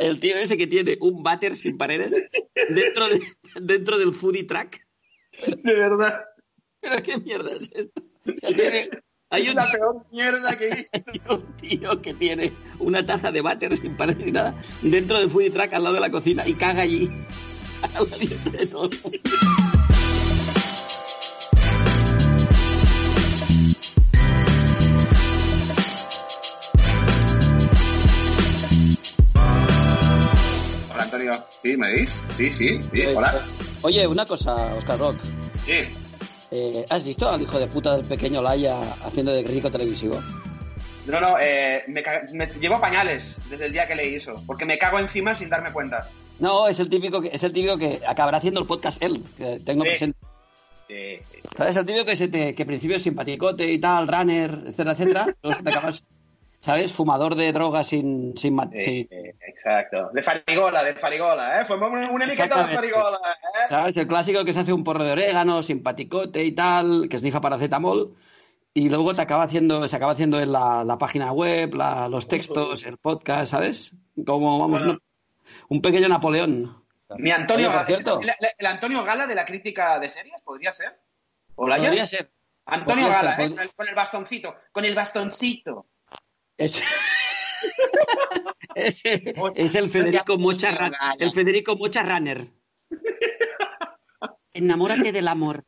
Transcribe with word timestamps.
El 0.00 0.18
tío 0.18 0.36
ese 0.36 0.56
que 0.56 0.66
tiene 0.66 0.96
un 1.00 1.22
váter 1.22 1.54
sin 1.54 1.76
paredes 1.76 2.12
dentro, 2.70 3.08
de, 3.08 3.20
dentro 3.60 3.98
del 3.98 4.14
foodie 4.14 4.44
track. 4.44 4.86
De 5.46 5.74
verdad. 5.74 6.24
¿Pero 6.80 7.02
qué 7.02 7.18
mierda 7.18 7.50
es 7.50 7.70
esto? 7.74 8.02
Hay, 9.32 9.42
Es 9.42 9.50
un, 9.50 9.54
la 9.54 9.70
peor 9.70 10.06
mierda 10.10 10.56
que 10.56 10.68
he 10.68 10.74
visto. 10.74 10.90
hay 11.12 11.20
un 11.28 11.56
tío 11.56 12.02
que 12.02 12.14
tiene 12.14 12.52
una 12.78 13.04
taza 13.04 13.30
de 13.30 13.42
váter 13.42 13.76
sin 13.76 13.96
paredes 13.96 14.24
ni 14.24 14.32
nada 14.32 14.58
dentro 14.82 15.18
del 15.18 15.30
foodie 15.30 15.50
track 15.50 15.74
al 15.74 15.84
lado 15.84 15.94
de 15.94 16.00
la 16.00 16.10
cocina 16.10 16.48
y 16.48 16.54
caga 16.54 16.82
allí. 16.82 17.10
A 17.82 17.88
la 18.00 18.50
de 18.58 18.66
todo. 18.66 18.90
¿Sí, 31.62 31.76
me 31.76 31.92
veis? 31.92 32.10
Sí, 32.36 32.50
sí, 32.50 32.80
sí. 32.92 33.06
Hola. 33.14 33.44
Oye, 33.82 34.06
una 34.06 34.24
cosa, 34.24 34.74
Oscar 34.76 34.98
Rock. 34.98 35.16
Sí. 35.66 35.78
Eh, 36.50 36.84
¿Has 36.88 37.04
visto 37.04 37.28
al 37.28 37.42
hijo 37.42 37.58
de 37.58 37.66
puta 37.66 37.96
del 37.96 38.06
pequeño 38.06 38.42
Laia 38.42 38.80
haciendo 39.04 39.32
de 39.32 39.44
crítico 39.44 39.70
televisivo? 39.70 40.20
No, 41.06 41.20
no, 41.20 41.36
eh, 41.40 41.82
me, 41.88 42.02
me 42.32 42.46
llevo 42.60 42.80
pañales 42.80 43.36
desde 43.48 43.66
el 43.66 43.72
día 43.72 43.86
que 43.86 43.94
leí 43.94 44.14
eso, 44.16 44.42
porque 44.46 44.64
me 44.64 44.78
cago 44.78 44.98
encima 44.98 45.34
sin 45.34 45.48
darme 45.48 45.72
cuenta. 45.72 46.08
No, 46.38 46.66
es 46.68 46.78
el 46.78 46.88
típico 46.88 47.20
que, 47.20 47.28
es 47.28 47.42
el 47.42 47.52
típico 47.52 47.76
que 47.76 48.00
acabará 48.06 48.38
haciendo 48.38 48.60
el 48.60 48.66
podcast 48.66 49.02
él, 49.02 49.22
que 49.36 49.60
tengo 49.60 49.82
Sí. 49.82 49.88
presente. 49.90 50.18
Sí, 50.88 50.94
sí. 51.30 51.38
¿Sabes? 51.56 51.76
El 51.76 51.86
típico 51.86 52.04
que, 52.04 52.16
se 52.16 52.28
te, 52.28 52.54
que 52.54 52.62
al 52.62 52.66
principio 52.66 52.96
es 52.96 53.02
simpaticote 53.02 53.70
y 53.70 53.78
tal, 53.78 54.08
runner, 54.08 54.50
etcétera, 54.66 54.92
etcétera. 54.92 55.36
luego 55.42 55.62
te 55.62 55.68
acabas, 55.70 56.02
¿sabes? 56.60 56.92
Fumador 56.92 57.34
de 57.34 57.52
drogas 57.52 57.88
sin... 57.88 58.36
sin, 58.36 58.54
ma- 58.54 58.68
Sí, 58.72 58.80
sin- 58.80 59.08
sí, 59.08 59.30
exacto. 59.46 60.10
De 60.12 60.22
farigola, 60.22 60.82
de 60.84 60.94
farigola, 60.94 61.60
¿eh? 61.60 61.64
Fue 61.66 61.76
una, 61.76 62.10
una 62.10 62.26
miqueta 62.26 62.66
de 62.66 62.74
farigola, 62.74 63.18
¿eh? 63.18 63.66
¿Sabes? 63.68 63.96
El 63.96 64.06
clásico 64.06 64.44
que 64.44 64.52
se 64.52 64.60
hace 64.60 64.72
un 64.72 64.84
porro 64.84 65.04
de 65.04 65.12
orégano, 65.12 65.62
simpaticote 65.62 66.44
y 66.44 66.52
tal, 66.52 67.08
que 67.08 67.18
snifa 67.18 67.40
paracetamol. 67.40 68.14
Y 68.72 68.88
luego 68.88 69.14
te 69.14 69.22
acaba 69.22 69.44
haciendo, 69.44 69.88
se 69.88 69.96
acaba 69.96 70.12
haciendo 70.12 70.38
en 70.40 70.52
la, 70.52 70.84
la 70.84 70.96
página 70.96 71.32
web, 71.32 71.74
la- 71.74 72.08
los 72.08 72.28
textos, 72.28 72.84
el 72.84 72.98
podcast, 72.98 73.50
¿sabes? 73.50 73.92
Como, 74.24 74.58
vamos, 74.60 74.80
Bueno. 74.82 74.92
no- 74.94 75.00
un 75.68 75.82
pequeño 75.82 76.08
Napoleón. 76.08 76.76
Mi 77.18 77.32
Antonio 77.32 77.66
Oye, 77.66 77.74
Gala. 77.76 77.86
cierto. 77.88 78.20
¿El, 78.58 78.66
Antonio 78.66 79.02
Gala 79.02 79.26
de 79.26 79.34
la 79.34 79.44
crítica 79.44 79.98
de 79.98 80.08
series 80.08 80.40
podría 80.42 80.72
ser? 80.72 81.00
¿Hola, 81.56 81.76
ya? 81.78 81.84
Podría 81.88 82.06
ser. 82.06 82.30
Antonio 82.66 83.06
podría 83.06 83.22
Gala, 83.22 83.36
ser, 83.36 83.50
¿eh? 83.66 83.70
con 83.74 83.88
el 83.88 83.94
bastoncito. 83.96 84.54
Con 84.70 84.84
el 84.84 84.94
bastoncito. 84.94 85.86
Es, 86.60 86.76
es, 88.74 89.02
es 89.54 89.74
el 89.74 89.88
Federico 89.88 90.36
Mocha, 90.36 90.90
el 91.18 91.32
Federico 91.32 91.74
Mocha 91.76 92.02
Runner. 92.02 92.44
Enamórate 94.52 95.10
del 95.12 95.28
amor. 95.28 95.64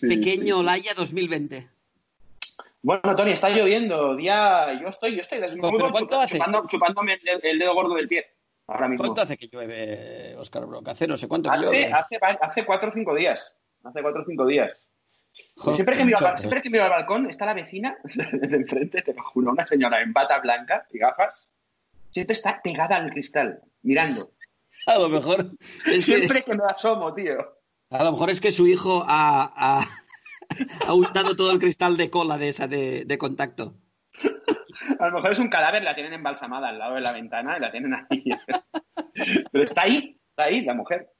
Pequeño 0.00 0.58
Olaya 0.60 0.94
2020. 0.94 1.68
Bueno, 2.80 3.14
Tony, 3.14 3.32
está 3.32 3.50
lloviendo. 3.50 4.16
Día... 4.16 4.80
Yo 4.80 4.88
estoy, 4.88 5.16
yo 5.16 5.22
estoy 5.22 5.40
desnudo 5.40 5.70
¿Pero 5.72 5.90
cuánto 5.90 6.14
chupa- 6.16 6.22
hace? 6.24 6.38
chupando- 6.38 6.66
chupándome 6.68 7.14
el, 7.14 7.20
dedo- 7.20 7.40
el 7.42 7.58
dedo 7.58 7.74
gordo 7.74 7.94
del 7.94 8.08
pie. 8.08 8.24
Ahora 8.68 8.88
mismo. 8.88 9.04
¿Cuánto 9.04 9.20
hace 9.22 9.36
que 9.36 9.48
llueve, 9.48 10.34
Oscar 10.36 10.64
Brock? 10.66 10.88
Hace 10.88 11.06
no 11.06 11.16
sé 11.16 11.28
cuánto 11.28 11.50
que 11.50 11.58
llueve. 11.58 11.92
hace, 11.92 12.18
hace 12.40 12.64
cuatro 12.64 12.88
o 12.88 12.92
cinco 12.92 13.14
días. 13.14 13.38
Hace 13.84 14.00
cuatro 14.02 14.22
o 14.22 14.24
cinco 14.24 14.46
días. 14.46 14.85
Siempre, 15.72 15.96
que 15.96 16.04
miro 16.04 16.18
al, 16.18 16.38
siempre 16.38 16.60
que 16.62 16.70
miro 16.70 16.84
al 16.84 16.90
balcón 16.90 17.28
está 17.30 17.46
la 17.46 17.54
vecina 17.54 17.96
de 18.04 18.56
enfrente, 18.56 19.02
te 19.02 19.14
lo 19.14 19.22
juro, 19.22 19.52
una 19.52 19.66
señora 19.66 20.00
en 20.02 20.12
bata 20.12 20.38
blanca 20.38 20.86
y 20.92 20.98
gafas. 20.98 21.48
Siempre 22.10 22.34
está 22.34 22.60
pegada 22.62 22.96
al 22.96 23.10
cristal, 23.10 23.60
mirando. 23.82 24.30
A 24.86 24.98
lo 24.98 25.08
mejor 25.08 25.50
es 25.86 25.92
que, 25.92 26.00
Siempre 26.00 26.42
que 26.42 26.54
me 26.54 26.64
asomo, 26.64 27.12
tío. 27.14 27.36
a 27.90 28.04
lo 28.04 28.12
mejor 28.12 28.30
es 28.30 28.40
que 28.40 28.52
su 28.52 28.66
hijo 28.66 29.04
ha, 29.08 29.52
ha, 29.80 29.88
ha 30.86 30.94
untado 30.94 31.34
todo 31.36 31.50
el 31.52 31.58
cristal 31.58 31.96
de 31.96 32.10
cola 32.10 32.36
de 32.38 32.48
esa 32.50 32.68
de, 32.68 33.04
de 33.06 33.18
contacto. 33.18 33.74
A 34.98 35.08
lo 35.08 35.14
mejor 35.16 35.32
es 35.32 35.38
un 35.38 35.48
cadáver, 35.48 35.82
la 35.82 35.94
tienen 35.94 36.12
embalsamada 36.12 36.68
al 36.68 36.78
lado 36.78 36.94
de 36.94 37.00
la 37.00 37.12
ventana 37.12 37.56
y 37.56 37.60
la 37.60 37.70
tienen 37.70 37.94
ahí. 37.94 38.24
Pero 39.52 39.64
está 39.64 39.82
ahí, 39.82 40.18
está 40.30 40.44
ahí 40.44 40.60
la 40.62 40.74
mujer. 40.74 41.10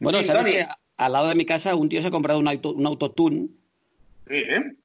Bueno, 0.00 0.18
Sí, 0.20 0.24
sabes 0.24 0.44
Tony. 0.46 0.56
que 0.56 0.66
al 0.96 1.12
lado 1.12 1.28
de 1.28 1.34
mi 1.34 1.44
casa 1.44 1.74
un 1.74 1.88
tío 1.88 2.00
se 2.02 2.08
ha 2.08 2.10
comprado 2.10 2.38
un, 2.38 2.48
auto, 2.48 2.72
un 2.72 2.86
autotune 2.86 3.48
Sí, 4.28 4.34
¿eh? 4.34 4.76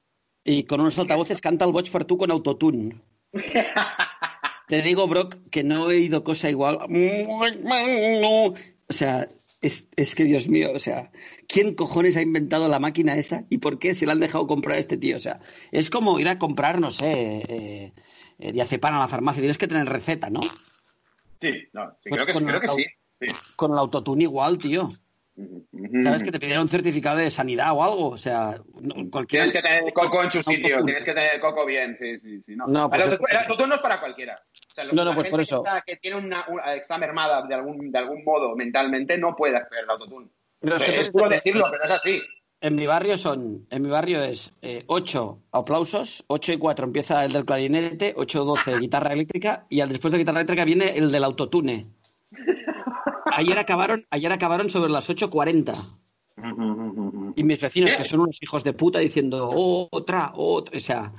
y 0.44 0.64
con 0.64 0.80
unos 0.80 0.98
altavoces 0.98 1.40
canta 1.40 1.64
el 1.64 1.72
Watch 1.72 1.90
for 1.90 2.04
Two 2.04 2.18
con 2.18 2.30
autotune. 2.30 2.96
Te 4.68 4.82
digo, 4.82 5.06
Brock, 5.06 5.36
que 5.50 5.62
no 5.62 5.90
he 5.90 5.96
oído 5.96 6.24
cosa 6.24 6.48
igual. 6.48 6.78
O 8.88 8.92
sea, 8.92 9.28
es, 9.60 9.88
es 9.96 10.14
que 10.14 10.24
Dios 10.24 10.48
mío, 10.48 10.70
o 10.74 10.78
sea, 10.78 11.10
¿quién 11.46 11.74
cojones 11.74 12.16
ha 12.16 12.22
inventado 12.22 12.68
la 12.68 12.78
máquina 12.78 13.16
esa 13.16 13.44
y 13.50 13.58
por 13.58 13.78
qué 13.78 13.94
se 13.94 14.06
la 14.06 14.12
han 14.12 14.20
dejado 14.20 14.46
comprar 14.46 14.76
a 14.76 14.80
este 14.80 14.96
tío? 14.96 15.16
O 15.16 15.20
sea, 15.20 15.40
es 15.70 15.90
como 15.90 16.18
ir 16.18 16.28
a 16.28 16.38
comprar, 16.38 16.80
no 16.80 16.90
sé, 16.90 17.12
eh, 17.12 17.92
eh, 18.38 18.52
diazepam 18.52 18.94
a 18.94 19.00
la 19.00 19.08
farmacia. 19.08 19.40
Tienes 19.42 19.58
que 19.58 19.68
tener 19.68 19.88
receta, 19.88 20.30
¿no? 20.30 20.40
Sí, 21.40 21.68
no, 21.72 21.90
sí, 22.02 22.08
Pues 22.08 22.24
creo 22.24 22.26
que, 22.38 22.44
creo 22.44 22.60
que 22.60 22.68
sí. 22.68 22.84
sí. 23.20 23.26
Con 23.56 23.72
el 23.72 23.78
autotune 23.78 24.22
igual, 24.24 24.58
tío. 24.58 24.88
¿Sabes? 26.02 26.22
Que 26.22 26.32
te 26.32 26.40
pidieron 26.40 26.62
un 26.62 26.68
certificado 26.68 27.18
de 27.18 27.30
sanidad 27.30 27.72
o 27.76 27.82
algo. 27.82 28.08
O 28.10 28.18
sea, 28.18 28.60
no- 28.80 28.94
cualquiera. 29.10 29.44
Tienes 29.46 29.52
que 29.52 29.62
tener 29.62 29.84
el 29.84 29.92
coco 29.92 30.22
en 30.22 30.30
su 30.30 30.42
sitio, 30.42 30.84
tienes 30.84 31.04
que 31.04 31.12
tener 31.12 31.34
el 31.34 31.40
coco 31.40 31.64
bien, 31.66 31.96
sí, 31.98 32.18
sí, 32.18 32.40
sí. 32.46 32.56
No, 32.56 32.66
No, 32.66 32.88
pues 32.90 33.02
el, 33.02 33.08
es- 33.08 33.12
autotune, 33.14 33.30
el 33.32 33.38
autotune 33.46 33.68
no 33.68 33.74
es 33.76 33.80
para 33.80 34.00
cualquiera. 34.00 34.40
O 34.70 34.74
sea, 34.74 34.84
los- 34.84 34.94
No, 34.94 35.04
no, 35.04 35.10
la 35.10 35.14
pues 35.16 35.28
gente 35.30 35.46
por 35.54 35.62
que 35.64 35.68
está- 35.70 35.82
Que, 35.86 35.96
tiene 35.96 36.16
una, 36.18 36.44
una- 36.48 36.74
está 36.74 36.98
mermada 36.98 37.46
de 37.46 37.54
algún, 37.54 37.90
de 37.92 37.98
algún 37.98 38.24
modo 38.24 38.54
mentalmente 38.56 39.18
no 39.18 39.34
puede 39.36 39.56
hacer 39.56 39.78
el 39.84 39.90
autotune. 39.90 40.28
Pero 40.60 40.76
es 40.76 40.82
es, 40.82 40.88
que 40.88 40.94
eres- 40.94 41.12
duro 41.12 41.28
decirlo, 41.28 41.66
pero 41.70 41.84
es 41.84 41.90
así. 41.90 42.20
En 42.60 42.76
mi 42.76 42.86
barrio 42.86 43.18
son, 43.18 43.66
en 43.70 43.82
mi 43.82 43.88
barrio 43.90 44.22
es 44.22 44.52
eh, 44.62 44.84
8 44.86 45.38
aplausos, 45.50 46.22
8 46.28 46.52
y 46.52 46.58
4 46.58 46.84
empieza 46.86 47.24
el 47.24 47.32
del 47.32 47.44
clarinete, 47.44 48.14
8 48.16 48.44
12 48.44 48.78
guitarra 48.78 49.12
eléctrica 49.12 49.66
y 49.68 49.80
al 49.80 49.88
después 49.88 50.12
de 50.12 50.18
guitarra 50.18 50.38
eléctrica 50.38 50.64
viene 50.64 50.96
el 50.96 51.10
del 51.10 51.24
autotune. 51.24 51.86
Ayer 53.36 53.58
acabaron, 53.58 54.06
ayer 54.10 54.32
acabaron 54.32 54.70
sobre 54.70 54.90
las 54.90 55.08
8.40 55.10 55.74
y 57.36 57.44
mis 57.44 57.60
vecinos, 57.60 57.94
que 57.94 58.04
son 58.04 58.20
unos 58.20 58.42
hijos 58.42 58.64
de 58.64 58.72
puta, 58.72 58.98
diciendo 58.98 59.48
"Oh, 59.52 59.88
otra, 59.90 60.32
otra, 60.34 60.76
o 60.76 60.80
sea, 60.80 61.12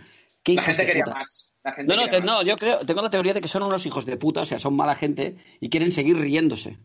¿qué 0.44 0.54
La 0.56 0.64
gente 0.64 0.86
quería 0.86 1.04
puta? 1.06 1.18
más. 1.20 1.54
La 1.64 1.74
gente 1.74 1.96
No, 1.96 2.02
no, 2.02 2.08
te- 2.10 2.20
más. 2.20 2.26
no, 2.30 2.42
yo 2.44 2.58
creo, 2.58 2.80
tengo 2.86 3.02
la 3.02 3.10
teoría 3.10 3.34
de 3.34 3.42
que 3.42 3.48
son 3.48 3.64
unos 3.64 3.86
hijos 3.86 4.06
de 4.06 4.18
puta, 4.18 4.42
o 4.42 4.46
sea, 4.46 4.60
son 4.60 4.76
mala 4.76 4.96
gente 4.96 5.38
y 5.60 5.70
quieren 5.70 5.92
seguir 5.92 6.18
riéndose. 6.18 6.78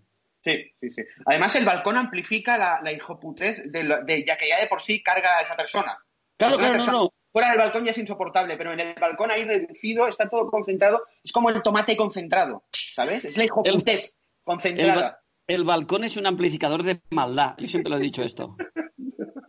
Sí, 0.44 0.72
sí, 0.81 0.91
sí. 0.91 1.03
Además, 1.27 1.55
el 1.56 1.65
balcón 1.65 1.99
amplifica 1.99 2.56
la, 2.56 2.81
la 2.83 2.93
hijoputez 2.93 3.62
de, 3.66 3.83
lo- 3.83 4.05
de- 4.05 4.25
ya 4.25 4.37
que 4.39 4.49
ya 4.49 4.60
de 4.60 4.66
por 4.69 4.81
sí 4.81 5.03
carga 5.03 5.39
a 5.39 5.43
esa 5.43 5.56
persona. 5.56 5.99
Claro, 6.37 6.56
claro, 6.56 6.72
no, 6.75 6.78
persona 6.78 6.99
no. 6.99 7.12
Fuera 7.33 7.50
del 7.50 7.59
balcón 7.59 7.84
ya 7.84 7.91
es 7.91 7.99
insoportable, 7.99 8.56
pero 8.56 8.72
en 8.72 8.81
el 8.81 8.95
balcón 8.95 9.31
ahí 9.31 9.45
reducido 9.45 10.06
está 10.09 10.28
todo 10.28 10.47
concentrado. 10.47 11.03
Es 11.22 11.31
como 11.33 11.50
el 11.50 11.60
tomate 11.62 11.97
concentrado, 11.97 12.65
¿sabes? 12.72 13.25
Es 13.25 13.37
la 13.37 13.45
hijoputez 13.45 14.04
El, 14.04 14.10
concentrada. 14.48 14.95
ba- 15.03 15.18
el 15.47 15.65
balcón 15.65 16.04
es 16.04 16.16
un 16.16 16.27
amplificador 16.27 16.83
de 16.83 17.00
maldad. 17.10 17.54
Yo 17.59 17.68
siempre 17.68 17.91
lo 17.91 17.97
he 17.98 18.03
dicho 18.03 18.22
esto. 18.22 18.56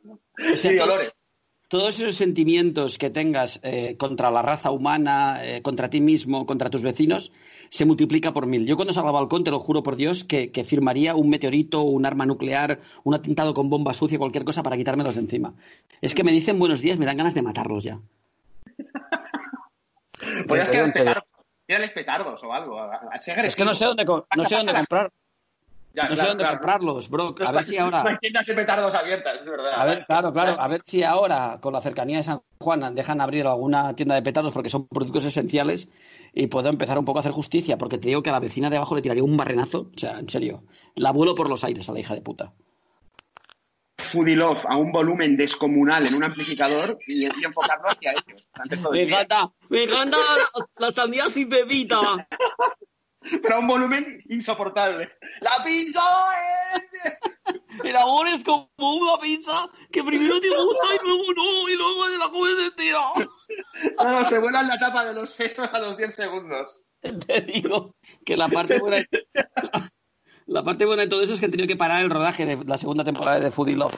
O 0.07 0.57
sea, 0.57 0.71
Sí, 0.71 0.77
todos, 0.77 0.89
olores. 0.89 1.13
todos 1.67 1.99
esos 1.99 2.15
sentimientos 2.15 2.97
que 2.97 3.09
tengas 3.09 3.59
eh, 3.63 3.97
contra 3.97 4.31
la 4.31 4.41
raza 4.41 4.71
humana, 4.71 5.39
eh, 5.43 5.61
contra 5.61 5.89
ti 5.89 5.99
mismo, 5.99 6.45
contra 6.45 6.69
tus 6.69 6.83
vecinos, 6.83 7.33
se 7.69 7.83
multiplica 7.85 8.31
por 8.31 8.45
mil. 8.47 8.65
Yo 8.65 8.77
cuando 8.77 8.93
salgo 8.93 9.09
al 9.09 9.15
balcón, 9.15 9.43
te 9.43 9.51
lo 9.51 9.59
juro 9.59 9.83
por 9.83 9.97
Dios, 9.97 10.23
que, 10.23 10.51
que 10.51 10.63
firmaría 10.63 11.15
un 11.15 11.29
meteorito, 11.29 11.81
un 11.81 12.05
arma 12.05 12.25
nuclear, 12.25 12.79
un 13.03 13.13
atentado 13.15 13.53
con 13.53 13.69
bomba 13.69 13.93
sucia, 13.93 14.17
cualquier 14.17 14.45
cosa 14.45 14.63
para 14.63 14.77
quitármelos 14.77 15.15
de 15.15 15.21
encima. 15.21 15.53
Es 16.01 16.15
que 16.15 16.23
me 16.23 16.31
dicen 16.31 16.57
buenos 16.59 16.79
días, 16.81 16.97
me 16.97 17.05
dan 17.05 17.17
ganas 17.17 17.33
de 17.33 17.41
matarlos 17.41 17.83
ya. 17.83 17.99
Podrías 20.47 20.69
quedarte. 20.69 21.03
Tírales 21.69 21.91
petardos 21.91 22.43
o 22.43 22.51
algo. 22.51 22.79
a- 22.79 22.95
a- 22.95 23.15
Es 23.15 23.55
que 23.55 23.63
no 23.63 23.75
sé 23.75 23.85
dónde, 23.85 24.03
no 24.03 24.43
sé 24.45 24.55
dónde 24.55 24.73
comprar. 24.73 25.11
Ya, 25.93 26.07
no 26.09 26.15
sé 26.15 26.25
dónde 26.27 26.43
claro. 26.43 26.57
comprarlos, 26.57 27.09
bro. 27.09 27.35
No 27.37 27.45
A 27.45 27.51
ver 27.51 27.63
si 27.63 27.77
ahora. 27.77 28.17
Tiendas 28.19 28.45
de 28.47 28.53
petardos 28.55 28.93
abiertas, 28.95 29.41
es 29.41 29.49
verdad. 29.49 29.73
A 29.75 29.85
ver, 29.85 30.05
claro, 30.07 30.33
claro, 30.33 30.53
a 30.59 30.67
ver 30.67 30.81
si 30.85 31.03
ahora, 31.03 31.59
con 31.61 31.73
la 31.73 31.81
cercanía 31.81 32.17
de 32.17 32.23
San 32.23 32.41
Juan, 32.59 32.95
dejan 32.95 33.21
abrir 33.21 33.45
alguna 33.45 33.95
tienda 33.95 34.15
de 34.15 34.21
petardos 34.23 34.51
porque 34.51 34.69
son 34.69 34.87
productos 34.87 35.25
esenciales 35.25 35.89
y 36.33 36.47
puedo 36.47 36.69
empezar 36.69 36.97
un 36.97 37.05
poco 37.05 37.19
a 37.19 37.21
hacer 37.21 37.31
justicia, 37.33 37.77
porque 37.77 37.97
te 37.99 38.07
digo 38.07 38.23
que 38.23 38.29
a 38.31 38.33
la 38.33 38.39
vecina 38.39 38.69
de 38.71 38.77
abajo 38.77 38.95
le 38.95 39.01
tiraría 39.03 39.23
un 39.23 39.37
barrenazo. 39.37 39.89
O 39.95 39.97
sea, 39.99 40.17
en 40.19 40.27
serio, 40.27 40.63
la 40.95 41.11
vuelo 41.11 41.35
por 41.35 41.49
los 41.49 41.63
aires 41.63 41.87
a 41.87 41.93
la 41.93 41.99
hija 41.99 42.15
de 42.15 42.21
puta. 42.21 42.53
Foodie 43.99 44.35
Love 44.35 44.65
a 44.67 44.77
un 44.77 44.91
volumen 44.91 45.37
descomunal 45.37 46.07
en 46.07 46.15
un 46.15 46.23
amplificador 46.23 46.97
y, 47.07 47.25
y 47.25 47.45
enfocarlo 47.45 47.89
hacia 47.89 48.11
ellos. 48.11 48.47
Me 48.91 49.03
encanta, 49.03 49.51
me 49.69 49.83
encanta 49.83 50.17
la, 50.17 50.87
la 50.87 50.91
sandía 50.91 51.29
sin 51.29 51.49
bebida. 51.49 52.27
Pero 53.41 53.55
a 53.55 53.59
un 53.59 53.67
volumen 53.67 54.21
insoportable. 54.29 55.11
¡La 55.41 55.63
pizza 55.63 56.01
es! 56.73 57.59
El 57.83 57.95
amor 57.95 58.27
es 58.27 58.43
como 58.43 58.69
una 58.77 59.17
pizza 59.19 59.69
que 59.91 60.03
primero 60.03 60.39
te 60.39 60.49
gusta 60.49 60.87
y 60.95 61.07
luego 61.07 61.33
no, 61.35 61.69
y 61.69 61.75
luego 61.75 62.09
te 62.09 62.17
la 62.17 62.29
comes 62.29 62.55
entera. 62.67 63.01
No, 63.97 64.11
no, 64.11 64.25
se 64.25 64.39
vuelan 64.39 64.67
la 64.67 64.79
tapa 64.79 65.05
de 65.05 65.13
los 65.13 65.29
sesos 65.31 65.69
a 65.71 65.79
los 65.79 65.97
10 65.97 66.15
segundos. 66.15 66.81
Te 67.27 67.41
digo 67.41 67.95
que 68.25 68.35
la 68.35 68.49
parte 68.49 68.77
buena, 68.79 69.05
la 70.49 70.63
parte 70.63 70.85
buena 70.85 71.03
de 71.03 71.07
todo 71.07 71.21
eso 71.23 71.33
es 71.33 71.39
que 71.39 71.45
han 71.45 71.51
tenido 71.51 71.67
que 71.67 71.75
parar 71.77 72.01
el 72.03 72.09
rodaje 72.09 72.45
de 72.45 72.63
la 72.65 72.77
segunda 72.77 73.03
temporada 73.03 73.39
de 73.39 73.51
Foodie 73.51 73.75
Love. 73.75 73.95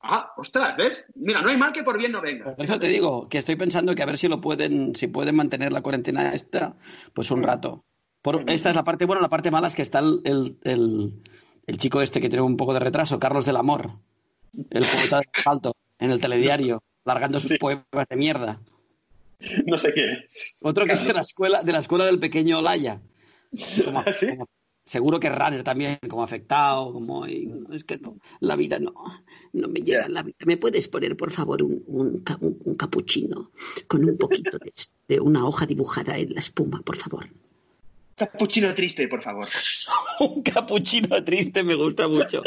Ah, 0.00 0.32
ostras, 0.36 0.76
¿ves? 0.76 1.04
Mira, 1.14 1.42
no 1.42 1.48
hay 1.48 1.56
mal 1.56 1.72
que 1.72 1.84
por 1.84 1.96
bien 1.96 2.10
no 2.12 2.20
venga. 2.20 2.56
Por 2.56 2.64
eso 2.64 2.78
te 2.80 2.88
digo 2.88 3.28
que 3.28 3.38
estoy 3.38 3.54
pensando 3.56 3.94
que 3.94 4.02
a 4.02 4.06
ver 4.06 4.18
si 4.18 4.26
lo 4.28 4.40
pueden, 4.40 4.96
si 4.96 5.06
pueden 5.06 5.36
mantener 5.36 5.72
la 5.72 5.80
cuarentena 5.82 6.34
esta, 6.34 6.74
pues 7.14 7.30
un 7.30 7.42
rato. 7.42 7.84
Por, 8.20 8.48
esta 8.50 8.70
es 8.70 8.76
la 8.76 8.84
parte 8.84 9.04
buena, 9.04 9.22
la 9.22 9.28
parte 9.28 9.50
mala 9.50 9.68
es 9.68 9.74
que 9.76 9.82
está 9.82 9.98
el, 10.00 10.20
el, 10.24 10.56
el- 10.64 11.12
el 11.66 11.78
chico 11.78 12.02
este 12.02 12.20
que 12.20 12.28
tiene 12.28 12.42
un 12.42 12.56
poco 12.56 12.74
de 12.74 12.80
retraso, 12.80 13.20
Carlos 13.20 13.44
del 13.44 13.56
Amor, 13.56 13.92
el 14.70 14.84
poeta 14.84 15.20
de 15.20 15.28
asfalto, 15.32 15.76
en 16.00 16.10
el 16.10 16.20
telediario, 16.20 16.82
largando 17.04 17.38
sus 17.38 17.56
poemas 17.58 18.08
de 18.10 18.16
mierda. 18.16 18.58
No 19.66 19.78
sé 19.78 19.92
qué. 19.94 20.26
Otro 20.62 20.84
que 20.84 20.92
es 20.94 21.04
de 21.04 21.12
la 21.12 21.20
escuela, 21.20 21.62
de 21.62 21.72
la 21.72 21.78
escuela 21.78 22.04
del 22.06 22.18
pequeño 22.18 22.58
Olaya. 22.58 23.00
Como- 23.84 24.00
¿Ah, 24.06 24.12
sí? 24.12 24.26
como- 24.28 24.48
seguro 24.84 25.18
que 25.20 25.28
runner 25.30 25.62
también, 25.62 25.98
como 26.08 26.22
afectado, 26.22 26.92
como 26.92 27.24
"Ay, 27.24 27.46
no, 27.46 27.74
es 27.74 27.84
que 27.84 27.98
no, 27.98 28.16
la 28.40 28.56
vida 28.56 28.78
no, 28.78 28.92
no 29.52 29.68
me 29.68 29.80
llega 29.80 30.08
la 30.08 30.22
vida. 30.22 30.36
¿Me 30.44 30.56
puedes 30.56 30.88
poner, 30.88 31.16
por 31.16 31.30
favor, 31.30 31.62
un, 31.62 31.82
un, 31.86 32.18
ca- 32.18 32.38
un- 32.40 32.58
un 32.64 32.74
capuchino 32.74 33.50
con 33.86 34.04
un 34.04 34.16
poquito 34.18 34.58
de, 34.58 34.72
de 35.08 35.20
una 35.20 35.46
hoja 35.46 35.66
dibujada 35.66 36.18
en 36.18 36.34
la 36.34 36.40
espuma, 36.40 36.82
por 36.82 36.96
favor? 36.96 37.28
Capuchino 38.14 38.74
triste, 38.74 39.08
por 39.08 39.22
favor. 39.22 39.46
un 40.20 40.42
capuchino 40.42 41.24
triste 41.24 41.62
me 41.62 41.74
gusta 41.74 42.06
mucho. 42.08 42.42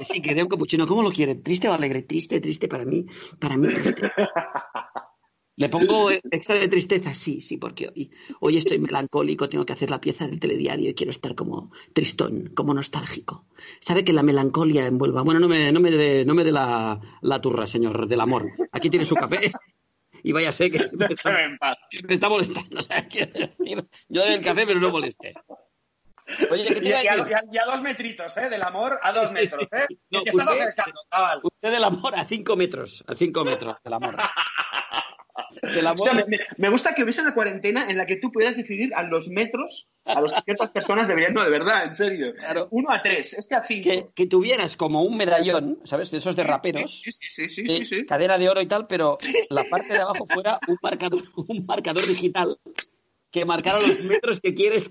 Sí, 0.00 0.20
quería 0.20 0.42
un 0.44 0.48
capuchino. 0.50 0.86
¿Cómo 0.86 1.02
lo 1.02 1.10
quiere? 1.10 1.34
¿Triste 1.36 1.66
o 1.68 1.72
alegre? 1.72 2.02
Triste, 2.02 2.40
triste 2.40 2.68
para 2.68 2.84
mí. 2.84 3.06
Para 3.40 3.56
mí, 3.56 3.68
triste. 3.68 4.10
¿Le 5.58 5.68
pongo 5.68 6.10
extra 6.30 6.54
de 6.54 6.68
tristeza? 6.68 7.14
Sí, 7.14 7.40
sí, 7.40 7.56
porque 7.58 7.88
hoy, 7.88 8.10
hoy 8.40 8.56
estoy 8.56 8.78
melancólico, 8.78 9.48
tengo 9.48 9.66
que 9.66 9.72
hacer 9.72 9.90
la 9.90 10.00
pieza 10.00 10.26
del 10.26 10.38
telediario 10.40 10.90
y 10.90 10.94
quiero 10.94 11.10
estar 11.10 11.34
como 11.34 11.70
tristón, 11.92 12.52
como 12.54 12.72
nostálgico. 12.74 13.44
¿Sabe 13.80 14.04
que 14.04 14.12
la 14.12 14.22
melancolia 14.22 14.86
envuelva? 14.86 15.22
Bueno, 15.22 15.40
no 15.40 15.48
me, 15.48 15.70
no 15.72 15.80
me 15.80 15.90
dé 15.90 16.24
no 16.24 16.34
me 16.34 16.44
dé 16.44 16.52
la, 16.52 17.00
la 17.22 17.40
turra, 17.40 17.66
señor, 17.66 18.06
del 18.06 18.20
amor. 18.20 18.50
Aquí 18.72 18.88
tiene 18.88 19.04
su 19.04 19.14
café 19.16 19.50
y 20.22 20.32
váyase 20.32 20.70
que 20.70 20.78
me 20.92 21.06
está, 21.06 21.36
me 22.06 22.14
está 22.14 22.28
molestando. 22.28 22.78
O 22.78 22.82
sea, 22.82 23.06
yo 23.08 24.22
doy 24.22 24.32
el 24.34 24.40
café, 24.40 24.64
pero 24.66 24.80
no 24.80 24.90
moleste. 24.90 25.34
Oye, 26.50 26.64
¿qué 26.66 26.74
te 26.74 26.88
Y, 26.88 26.92
a 26.92 27.02
y 27.04 27.06
a, 27.08 27.42
y 27.50 27.58
dos 27.66 27.80
metritos, 27.82 28.36
¿eh? 28.36 28.50
Del 28.50 28.62
amor 28.62 28.98
a 29.02 29.12
dos 29.12 29.32
metros. 29.32 29.66
¿eh? 29.72 29.86
No, 30.10 30.20
usted- 30.20 30.40
acercando. 30.40 31.00
Usted 31.42 31.70
del 31.72 31.84
amor 31.84 32.14
a 32.14 32.24
cinco 32.26 32.54
metros, 32.54 33.02
a 33.06 33.14
cinco 33.14 33.44
metros 33.44 33.76
del 33.82 33.92
amor. 33.94 34.16
Del 35.62 35.86
amor. 35.86 36.08
Hostia, 36.08 36.14
me, 36.14 36.24
me- 36.36 36.44
me 36.56 36.68
gusta 36.70 36.94
que 36.94 37.02
hubiese 37.02 37.20
una 37.22 37.34
cuarentena 37.34 37.86
en 37.88 37.96
la 37.96 38.06
que 38.06 38.16
tú 38.16 38.30
pudieras 38.32 38.56
decidir 38.56 38.94
a 38.94 39.02
los 39.02 39.28
metros 39.28 39.86
a 40.04 40.20
los 40.20 40.32
que 40.32 40.40
ciertas 40.42 40.70
personas 40.70 41.06
deberían, 41.08 41.34
no, 41.34 41.44
de 41.44 41.50
verdad, 41.50 41.84
en 41.86 41.94
serio. 41.94 42.32
Claro. 42.34 42.68
Uno 42.70 42.90
a 42.90 43.02
tres, 43.02 43.34
este 43.34 43.54
a 43.54 43.62
cinco. 43.62 43.88
que, 43.90 44.06
que 44.14 44.26
tuvieras 44.26 44.76
como 44.76 45.02
un 45.02 45.16
medallón, 45.16 45.78
¿sabes? 45.84 46.10
De 46.10 46.18
esos 46.18 46.34
de 46.36 46.44
raperos, 46.44 47.02
Sí, 47.04 47.12
sí, 47.12 47.26
sí, 47.30 47.48
sí, 47.48 47.62
eh, 47.68 47.78
sí, 47.78 47.84
sí. 47.84 48.06
cadena 48.06 48.38
de 48.38 48.48
oro 48.48 48.60
y 48.62 48.66
tal, 48.66 48.86
pero 48.86 49.18
la 49.50 49.64
parte 49.64 49.92
de 49.92 50.00
abajo 50.00 50.26
fuera 50.26 50.58
un 50.66 50.78
marcador, 50.82 51.22
un 51.36 51.66
marcador 51.66 52.06
digital 52.06 52.58
que 53.30 53.44
marcara 53.44 53.80
los 53.80 54.00
metros 54.02 54.40
que 54.40 54.54
quieres 54.54 54.90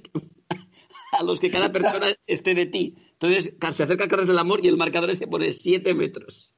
a 1.13 1.24
los 1.24 1.39
que 1.39 1.50
cada 1.50 1.71
persona 1.71 2.07
esté 2.27 2.54
de 2.54 2.68
ti. 2.68 2.95
Entonces 3.13 3.54
se 3.71 3.83
acerca 3.83 4.07
Carlos 4.07 4.27
del 4.27 4.38
Amor 4.38 4.59
y 4.63 4.68
el 4.68 4.77
marcador 4.77 5.15
se 5.15 5.25
pone 5.25 5.51
siete 5.54 5.94
metros. 5.95 6.51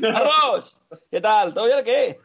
¡Carlos! 0.00 0.78
¿Qué 1.10 1.20
tal? 1.20 1.54
¿Todo 1.54 1.66
bien 1.66 1.78
o 1.78 1.84
qué? 1.84 2.18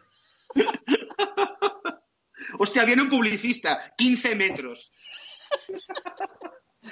Hostia, 2.60 2.86
viene 2.86 3.02
un 3.02 3.10
publicista, 3.10 3.94
15 3.98 4.36
metros. 4.36 4.92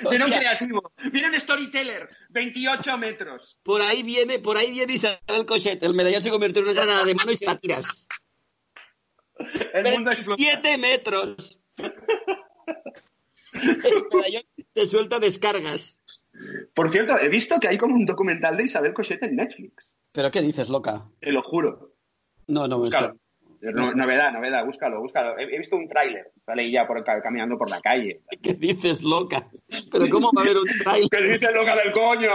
Viene 0.10 0.25
un 0.25 0.31
creativo, 0.31 0.92
viene 1.12 1.30
un 1.30 1.39
storyteller, 1.39 2.10
28 2.30 2.98
metros. 2.98 3.60
Por 3.63 3.81
ahí 3.81 4.01
viene, 4.01 4.39
por 4.39 4.57
ahí 4.57 4.71
viene 4.71 4.94
Isabel 4.94 5.45
Cochet. 5.45 5.83
El 5.83 5.94
medallón 5.94 6.24
se 6.24 6.30
convierte 6.30 6.60
en 6.60 6.65
una 6.65 6.74
granada 6.74 7.04
de 7.04 7.13
mano 7.13 7.31
y 7.31 7.38
se 7.38 7.45
la 7.45 7.57
tiras. 7.57 7.86
El 9.74 9.92
mundo 9.92 10.12
explota. 10.12 10.42
27 10.42 10.77
metros. 10.77 11.60
El 13.54 14.06
medallón 14.12 14.44
te 14.74 14.86
suelta 14.86 15.19
descargas. 15.19 15.95
Por 16.74 16.92
cierto, 16.92 17.18
he 17.19 17.30
visto 17.30 17.60
que 17.60 17.68
hay 17.68 17.77
como 17.77 17.95
un 17.95 18.06
documental 18.06 18.57
de 18.57 18.63
Isabel 18.63 18.94
Cochet 18.94 19.21
en 19.21 19.36
Netflix. 19.36 19.88
¿Pero 20.13 20.31
qué 20.31 20.42
dices, 20.42 20.69
loca? 20.69 21.04
Te 21.19 21.31
lo 21.31 21.42
juro. 21.44 21.89
No, 22.48 22.68
no 22.68 22.77
me 22.77 22.83
Búscalo. 22.86 23.15
No- 23.62 23.94
novedad, 23.94 24.31
novedad, 24.33 24.65
búscalo, 24.65 25.00
búscalo. 25.01 25.38
He, 25.38 25.44
he 25.44 25.57
visto 25.60 25.75
un 25.77 25.88
tráiler, 25.88 26.31
sale 26.45 26.69
ya 26.69 26.86
por 26.86 27.01
ca- 27.04 27.21
caminando 27.21 27.57
por 27.57 27.69
la 27.69 27.80
calle. 27.81 28.21
¿Qué 28.42 28.54
dices, 28.56 29.01
loca? 29.04 29.50
¿Pero 29.92 30.10
cómo 30.10 30.30
va 30.36 30.42
a 30.42 30.45
haber 30.45 30.57
un 30.57 30.65
trailer? 30.83 31.10
¿Qué 31.10 31.21
dices, 31.31 31.54
loca 31.54 31.75
del 31.77 31.92
coño? 31.94 32.30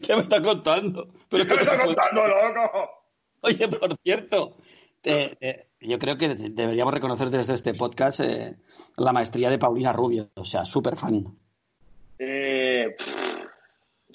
¿Qué 0.00 0.14
me 0.14 0.22
está 0.22 0.40
contando? 0.40 1.08
¿Pero 1.28 1.42
¿Qué 1.44 1.48
qué 1.48 1.54
me 1.56 1.62
estás 1.62 1.74
está 1.74 1.86
contando? 1.86 2.22
contando, 2.22 2.60
loco? 2.70 2.90
Oye, 3.40 3.68
por 3.68 3.96
cierto, 4.04 4.56
yo 5.80 5.98
creo 5.98 6.16
que 6.16 6.28
de- 6.28 6.50
deberíamos 6.50 6.94
reconocer 6.94 7.30
desde 7.30 7.54
este 7.54 7.74
podcast 7.74 8.20
eh, 8.20 8.56
la 8.96 9.12
maestría 9.12 9.50
de 9.50 9.58
Paulina 9.58 9.92
Rubio. 9.92 10.30
O 10.36 10.44
sea, 10.44 10.64
súper 10.64 10.96
fan. 10.96 11.24
Eh, 12.20 12.94
pff, 12.96 13.46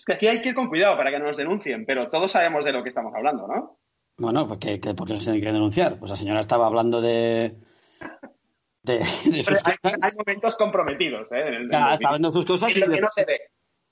es 0.03 0.05
que 0.05 0.13
aquí 0.15 0.27
hay 0.27 0.41
que 0.41 0.49
ir 0.49 0.55
con 0.55 0.67
cuidado 0.67 0.97
para 0.97 1.11
que 1.11 1.17
no 1.19 1.25
nos 1.27 1.37
denuncien, 1.37 1.85
pero 1.85 2.09
todos 2.09 2.29
sabemos 2.31 2.65
de 2.65 2.73
lo 2.73 2.83
que 2.83 2.89
estamos 2.89 3.13
hablando, 3.15 3.47
¿no? 3.47 3.79
Bueno, 4.17 4.45
pues 4.47 4.59
que, 4.59 4.79
que- 4.81 4.93
¿por 4.93 5.07
qué 5.07 5.13
no 5.13 5.19
se 5.19 5.31
tiene 5.31 5.45
que 5.45 5.53
denunciar? 5.53 5.97
Pues 5.97 6.11
la 6.11 6.17
señora 6.17 6.41
estaba 6.41 6.65
hablando 6.67 6.99
de... 7.01 7.55
De, 8.83 8.97
de 8.99 9.43
sus 9.43 9.65
hay, 9.65 9.77
cosas. 9.81 9.97
hay 10.03 10.11
momentos 10.17 10.57
comprometidos, 10.57 11.31
¿eh? 11.31 11.39
en 11.39 11.53
el- 11.53 11.61
en 11.63 11.71
Ya, 11.71 11.87
el 11.87 11.93
estaba 11.93 12.15
viendo 12.15 12.31
sus 12.33 12.45
cosas 12.45 12.75
y 12.75 12.81
de, 12.81 12.99
no 12.99 13.09
se 13.09 13.23
ve. 13.23 13.39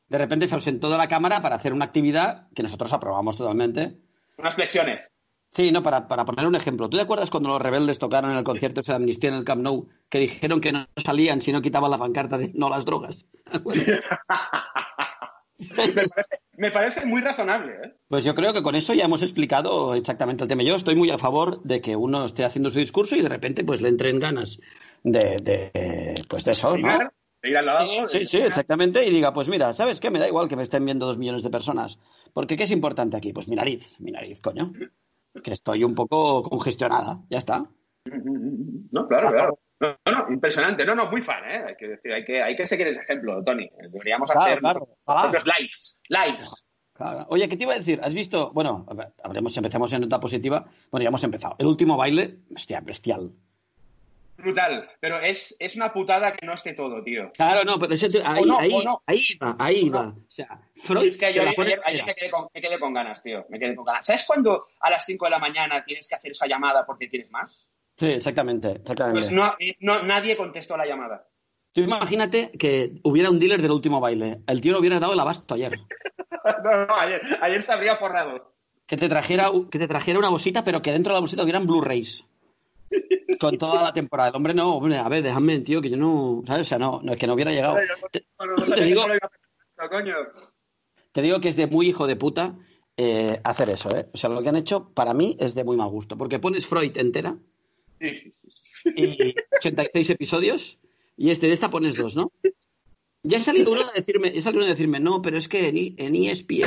de 0.09 0.17
repente 0.17 0.47
se 0.49 0.55
ausentó 0.55 0.89
de 0.89 0.97
la 0.97 1.07
cámara 1.07 1.41
para 1.41 1.55
hacer 1.55 1.71
una 1.71 1.85
actividad 1.85 2.49
que 2.53 2.61
nosotros 2.63 2.91
aprobamos 2.91 3.37
totalmente. 3.37 3.95
Unas 4.37 4.53
flexiones. 4.55 5.13
Sí, 5.49 5.71
no, 5.71 5.81
para, 5.81 6.07
para 6.07 6.23
poner 6.25 6.45
un 6.45 6.55
ejemplo. 6.55 6.89
¿Tú 6.89 6.97
te 6.97 7.03
acuerdas 7.03 7.29
cuando 7.29 7.49
los 7.49 7.61
rebeldes 7.61 7.99
tocaron 7.99 8.31
en 8.31 8.37
el 8.37 8.43
concierto 8.43 8.81
ese 8.81 8.91
de 8.91 8.97
Amnistía 8.97 9.29
en 9.29 9.35
el 9.37 9.43
Camp 9.45 9.61
Nou 9.61 9.87
que 10.09 10.19
dijeron 10.19 10.59
que 10.61 10.71
no 10.73 10.85
salían 10.97 11.41
si 11.41 11.51
no 11.53 11.61
quitaban 11.61 11.91
la 11.91 11.97
pancarta 11.97 12.37
de 12.37 12.51
no 12.53 12.69
las 12.69 12.83
drogas? 12.85 13.25
Me 15.69 15.93
parece, 15.93 16.21
me 16.57 16.71
parece 16.71 17.05
muy 17.05 17.21
razonable, 17.21 17.73
¿eh? 17.73 17.93
Pues 18.07 18.23
yo 18.23 18.33
creo 18.33 18.53
que 18.53 18.63
con 18.63 18.75
eso 18.75 18.93
ya 18.93 19.05
hemos 19.05 19.21
explicado 19.21 19.93
exactamente 19.93 20.43
el 20.43 20.49
tema. 20.49 20.63
Yo 20.63 20.75
estoy 20.75 20.95
muy 20.95 21.09
a 21.11 21.17
favor 21.17 21.61
de 21.63 21.81
que 21.81 21.95
uno 21.95 22.25
esté 22.25 22.43
haciendo 22.43 22.69
su 22.69 22.79
discurso 22.79 23.15
y 23.15 23.21
de 23.21 23.29
repente 23.29 23.63
pues 23.63 23.81
le 23.81 23.89
entren 23.89 24.19
ganas 24.19 24.59
de, 25.03 25.37
de 25.37 26.25
pues 26.27 26.43
de 26.43 26.51
eso, 26.51 26.77
¿no? 26.77 26.89
Ir 27.43 27.57
al 27.57 27.65
lado. 27.65 28.05
Sí, 28.05 28.25
sí, 28.25 28.37
exactamente. 28.37 29.03
Y 29.05 29.09
diga, 29.09 29.33
pues 29.33 29.47
mira, 29.47 29.73
¿sabes 29.73 29.99
qué? 29.99 30.11
Me 30.11 30.19
da 30.19 30.27
igual 30.27 30.47
que 30.47 30.55
me 30.55 30.63
estén 30.63 30.85
viendo 30.85 31.07
dos 31.07 31.17
millones 31.17 31.41
de 31.43 31.49
personas. 31.49 31.97
Porque 32.33 32.55
¿qué 32.55 32.63
es 32.63 32.71
importante 32.71 33.17
aquí? 33.17 33.33
Pues 33.33 33.47
mi 33.47 33.55
nariz, 33.55 33.99
mi 33.99 34.11
nariz, 34.11 34.39
coño. 34.41 34.71
Que 35.43 35.53
estoy 35.53 35.83
un 35.83 35.95
poco 35.95 36.43
congestionada, 36.43 37.19
ya 37.29 37.39
está. 37.39 37.65
No, 38.05 39.07
claro, 39.07 39.29
claro. 39.29 39.59
No, 39.81 39.97
no, 40.05 40.31
impresionante. 40.31 40.85
No, 40.85 40.93
no, 40.95 41.09
muy 41.09 41.21
fan, 41.23 41.43
¿eh? 41.49 41.63
Hay 41.69 41.75
que, 41.75 41.87
decir, 41.87 42.13
hay 42.13 42.23
que, 42.23 42.41
hay 42.41 42.55
que 42.55 42.67
seguir 42.67 42.87
ese 42.87 42.99
ejemplo, 42.99 43.43
Tony. 43.43 43.67
Deberíamos 43.89 44.29
Claro, 44.29 44.45
hacer 44.45 44.59
claro. 44.59 44.87
Ah. 45.07 45.23
propios 45.23 45.43
lives. 45.45 45.99
Lives. 46.07 46.65
Claro. 46.93 47.25
Oye, 47.29 47.49
¿qué 47.49 47.57
te 47.57 47.63
iba 47.63 47.73
a 47.73 47.77
decir? 47.77 47.99
¿Has 48.03 48.13
visto? 48.13 48.51
Bueno, 48.53 48.85
habremos, 49.23 49.57
empezamos 49.57 49.91
en 49.93 50.01
nota 50.01 50.19
positiva. 50.19 50.65
Bueno, 50.91 51.03
ya 51.03 51.07
hemos 51.09 51.23
empezado. 51.23 51.55
El 51.57 51.65
último 51.65 51.97
baile, 51.97 52.37
hostia, 52.55 52.79
bestial. 52.81 53.31
Brutal. 54.37 54.89
Pero 54.99 55.19
es, 55.19 55.55
es 55.59 55.75
una 55.75 55.93
putada 55.93 56.33
que 56.33 56.45
no 56.45 56.53
esté 56.53 56.73
todo, 56.73 57.03
tío. 57.03 57.31
Claro, 57.33 57.63
no, 57.63 57.77
pero 57.79 57.93
ese- 57.93 58.23
ahí, 58.25 58.43
no, 58.43 58.59
ahí, 58.59 58.83
no. 58.83 59.01
ahí 59.05 59.37
va, 59.41 59.55
ahí 59.59 59.89
va. 59.89 60.07
O 60.09 60.25
sea, 60.31 60.61
Freud 60.77 61.09
Es 61.11 61.17
que 61.17 61.33
yo 61.33 61.41
ayer, 61.43 62.05
me, 62.05 62.15
quedé 62.15 62.29
con, 62.31 62.47
me 62.53 62.61
quedé 62.61 62.79
con 62.79 62.93
ganas, 62.93 63.21
tío. 63.21 63.45
Me 63.49 63.59
quedé 63.59 63.75
con 63.75 63.85
ganas. 63.85 64.05
¿Sabes 64.05 64.23
cuándo 64.25 64.67
a 64.79 64.89
las 64.89 65.05
5 65.05 65.25
de 65.25 65.31
la 65.31 65.39
mañana 65.39 65.83
tienes 65.83 66.07
que 66.07 66.15
hacer 66.15 66.31
esa 66.31 66.47
llamada 66.47 66.85
porque 66.85 67.07
tienes 67.07 67.29
más? 67.31 67.67
Sí, 67.97 68.07
exactamente, 68.07 68.71
exactamente. 68.71 69.19
Pues 69.19 69.31
no, 69.31 69.53
eh, 69.59 69.75
no, 69.79 70.01
nadie 70.03 70.35
contestó 70.35 70.75
la 70.77 70.85
llamada. 70.85 71.27
Tú 71.73 71.81
imagínate 71.81 72.51
que 72.51 72.99
hubiera 73.03 73.29
un 73.29 73.39
dealer 73.39 73.61
del 73.61 73.71
último 73.71 73.99
baile. 73.99 74.41
El 74.47 74.59
tío 74.59 74.73
lo 74.73 74.79
hubiera 74.79 74.99
dado 74.99 75.13
el 75.13 75.19
abasto 75.19 75.53
ayer. 75.53 75.79
no, 76.63 76.85
no, 76.85 76.95
ayer, 76.95 77.21
ayer 77.41 77.61
se 77.61 77.71
habría 77.71 77.95
forrado. 77.95 78.53
Que 78.85 78.97
te, 78.97 79.07
trajera, 79.07 79.49
que 79.69 79.79
te 79.79 79.87
trajera 79.87 80.19
una 80.19 80.29
bolsita, 80.29 80.63
pero 80.63 80.81
que 80.81 80.91
dentro 80.91 81.13
de 81.13 81.15
la 81.15 81.19
bolsita 81.21 81.43
hubieran 81.43 81.65
Blu-rays. 81.65 82.25
Con 83.39 83.57
toda 83.57 83.81
la 83.81 83.93
temporada. 83.93 84.29
El 84.29 84.35
hombre 84.35 84.53
no, 84.53 84.75
hombre, 84.75 84.97
a 84.97 85.07
ver, 85.07 85.23
déjame, 85.23 85.59
tío, 85.59 85.81
que 85.81 85.89
yo 85.89 85.95
no. 85.95 86.43
¿Sabes? 86.45 86.67
O 86.67 86.69
sea, 86.69 86.77
no, 86.77 86.99
no 87.01 87.13
es 87.13 87.17
que 87.17 87.25
no 87.25 87.33
hubiera 87.33 87.51
llegado. 87.51 87.77
Te, 88.11 88.25
te 88.75 88.83
digo, 88.83 89.05
te 91.13 91.21
digo 91.21 91.39
que 91.39 91.47
es 91.47 91.55
de 91.55 91.67
muy 91.67 91.87
hijo 91.87 92.05
de 92.05 92.17
puta 92.17 92.55
eh, 92.97 93.39
hacer 93.45 93.69
eso, 93.69 93.95
¿eh? 93.95 94.09
O 94.13 94.17
sea, 94.17 94.29
lo 94.29 94.41
que 94.43 94.49
han 94.49 94.57
hecho 94.57 94.93
para 94.93 95.13
mí 95.13 95.37
es 95.39 95.55
de 95.55 95.63
muy 95.63 95.77
mal 95.77 95.89
gusto. 95.89 96.17
Porque 96.17 96.39
pones 96.39 96.67
Freud 96.67 96.97
entera 96.97 97.37
Sí, 98.01 98.15
sí, 98.15 98.33
sí. 98.63 98.91
y 98.95 99.35
86 99.57 100.09
episodios 100.09 100.79
y 101.17 101.29
este 101.29 101.47
de 101.47 101.53
esta 101.53 101.69
pones 101.69 101.95
dos, 101.95 102.15
¿no? 102.15 102.31
Ya 103.23 103.37
ha 103.37 103.41
salido 103.41 103.71
uno 103.71 103.81
a 103.87 103.91
decirme, 103.93 104.31
ya 104.31 104.41
salido 104.41 104.61
uno 104.61 104.67
a 104.67 104.73
decirme, 104.73 104.99
no, 104.99 105.21
pero 105.21 105.37
es 105.37 105.47
que 105.47 105.67
en, 105.67 105.93
en 105.97 106.15
E 106.15 106.31
ESPN, 106.31 106.65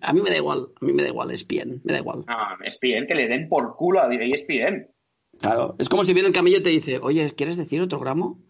a 0.00 0.12
mí 0.12 0.20
me 0.20 0.30
da 0.30 0.36
igual, 0.36 0.70
a 0.80 0.84
mí 0.84 0.92
me 0.92 1.02
da 1.04 1.10
igual, 1.10 1.30
ESPN, 1.30 1.82
me 1.84 1.92
da 1.92 2.00
igual. 2.00 2.24
No, 2.26 2.64
ESPN, 2.64 3.06
que 3.06 3.14
le 3.14 3.28
den 3.28 3.48
por 3.48 3.76
culo 3.76 4.02
a 4.02 4.12
E 4.12 4.34
ESPN. 4.34 4.88
Claro, 5.38 5.76
es 5.78 5.88
como 5.88 6.04
si 6.04 6.12
viene 6.12 6.28
el 6.28 6.34
camello 6.34 6.58
y 6.58 6.62
te 6.62 6.70
dice, 6.70 6.98
oye, 6.98 7.30
¿quieres 7.36 7.56
decir 7.56 7.80
otro 7.80 8.00
gramo? 8.00 8.40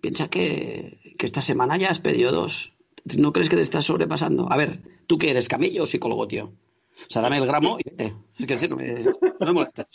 Piensa 0.00 0.30
que, 0.30 1.14
que 1.18 1.26
esta 1.26 1.42
semana 1.42 1.76
ya 1.76 1.90
has 1.90 1.98
pedido 1.98 2.32
dos. 2.32 2.72
¿No 3.18 3.34
crees 3.34 3.50
que 3.50 3.56
te 3.56 3.62
estás 3.62 3.84
sobrepasando? 3.84 4.50
A 4.50 4.56
ver, 4.56 4.78
¿tú 5.06 5.18
qué 5.18 5.30
eres, 5.30 5.48
camello 5.48 5.82
o 5.82 5.86
psicólogo, 5.86 6.26
tío? 6.26 6.46
O 6.46 7.10
sea, 7.10 7.20
dame 7.20 7.36
el 7.36 7.46
gramo 7.46 7.78
y 7.78 7.90
vete. 7.90 8.14
Es 8.38 8.60
que 8.60 8.68
no 8.68 8.76
me, 8.76 9.04
no 9.04 9.46
me 9.46 9.52
molestes. 9.52 9.86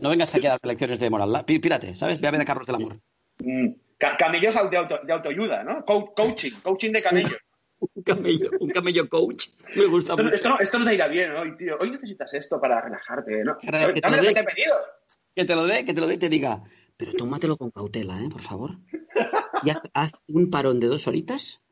No 0.00 0.10
vengas 0.10 0.34
aquí 0.34 0.46
a 0.46 0.50
dar 0.50 0.60
lecciones 0.64 0.98
de 0.98 1.10
moral. 1.10 1.44
Pírate, 1.44 1.94
¿sabes? 1.96 2.20
Ve 2.20 2.28
a 2.28 2.30
ver 2.30 2.40
a 2.40 2.44
Carlos 2.44 2.66
del 2.66 2.76
Amor. 2.76 2.96
Mm, 3.38 3.68
ca- 3.98 4.16
camellos 4.16 4.54
de, 4.70 4.76
auto, 4.76 5.00
de 5.04 5.12
autoayuda, 5.12 5.62
¿no? 5.64 5.84
Co- 5.84 6.12
coaching, 6.14 6.52
coaching 6.62 6.92
de 6.92 7.02
camellos. 7.02 7.36
Un 7.94 8.02
camello, 8.02 8.50
un 8.60 8.68
camello 8.68 9.08
coach. 9.08 9.48
Me 9.74 9.86
gusta 9.86 10.12
Esto, 10.12 10.22
mucho. 10.22 10.34
esto 10.34 10.48
no, 10.50 10.58
esto 10.58 10.78
no 10.78 10.84
te 10.84 10.94
irá 10.94 11.08
bien 11.08 11.30
hoy, 11.32 11.56
tío. 11.56 11.78
Hoy 11.80 11.90
necesitas 11.90 12.34
esto 12.34 12.60
para 12.60 12.78
relajarte, 12.82 13.42
¿no? 13.42 13.56
Para 13.64 13.86
que 13.86 13.94
te 13.94 14.00
Dame 14.02 14.16
lo 14.18 14.22
lo 14.22 14.28
dé. 14.28 14.34
que 14.34 14.34
te 14.34 14.40
he 14.40 14.54
pedido. 14.54 14.76
Que 15.34 15.44
te 15.46 15.54
lo 15.54 15.66
dé, 15.66 15.84
que 15.86 15.94
te 15.94 16.00
lo 16.02 16.06
dé 16.06 16.14
y 16.14 16.18
te 16.18 16.28
diga, 16.28 16.62
pero 16.98 17.14
tómatelo 17.14 17.56
con 17.56 17.70
cautela, 17.70 18.22
¿eh? 18.22 18.28
Por 18.30 18.42
favor. 18.42 18.72
Y 19.62 19.70
haz, 19.70 19.78
haz 19.94 20.12
un 20.28 20.50
parón 20.50 20.78
de 20.78 20.88
dos 20.88 21.08
horitas 21.08 21.62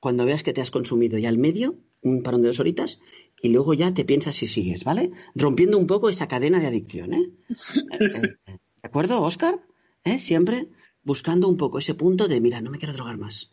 cuando 0.00 0.26
veas 0.26 0.42
que 0.42 0.52
te 0.52 0.60
has 0.60 0.70
consumido 0.70 1.16
ya 1.16 1.30
al 1.30 1.38
medio, 1.38 1.76
un 2.02 2.22
parón 2.22 2.42
de 2.42 2.48
dos 2.48 2.60
horitas, 2.60 3.00
y 3.42 3.48
luego 3.50 3.74
ya 3.74 3.92
te 3.94 4.04
piensas 4.04 4.36
si 4.36 4.46
sigues, 4.46 4.84
¿vale? 4.84 5.10
Rompiendo 5.34 5.78
un 5.78 5.86
poco 5.86 6.08
esa 6.08 6.28
cadena 6.28 6.60
de 6.60 6.66
adicción, 6.66 7.12
¿eh? 7.14 7.30
Eh, 8.00 8.36
eh, 8.46 8.58
¿De 8.82 8.88
acuerdo, 8.88 9.20
Oscar? 9.22 9.58
¿Eh? 10.04 10.18
Siempre 10.18 10.68
buscando 11.02 11.48
un 11.48 11.56
poco 11.56 11.78
ese 11.78 11.94
punto 11.94 12.28
de, 12.28 12.40
mira, 12.40 12.60
no 12.60 12.70
me 12.70 12.78
quiero 12.78 12.94
drogar 12.94 13.16
más. 13.18 13.50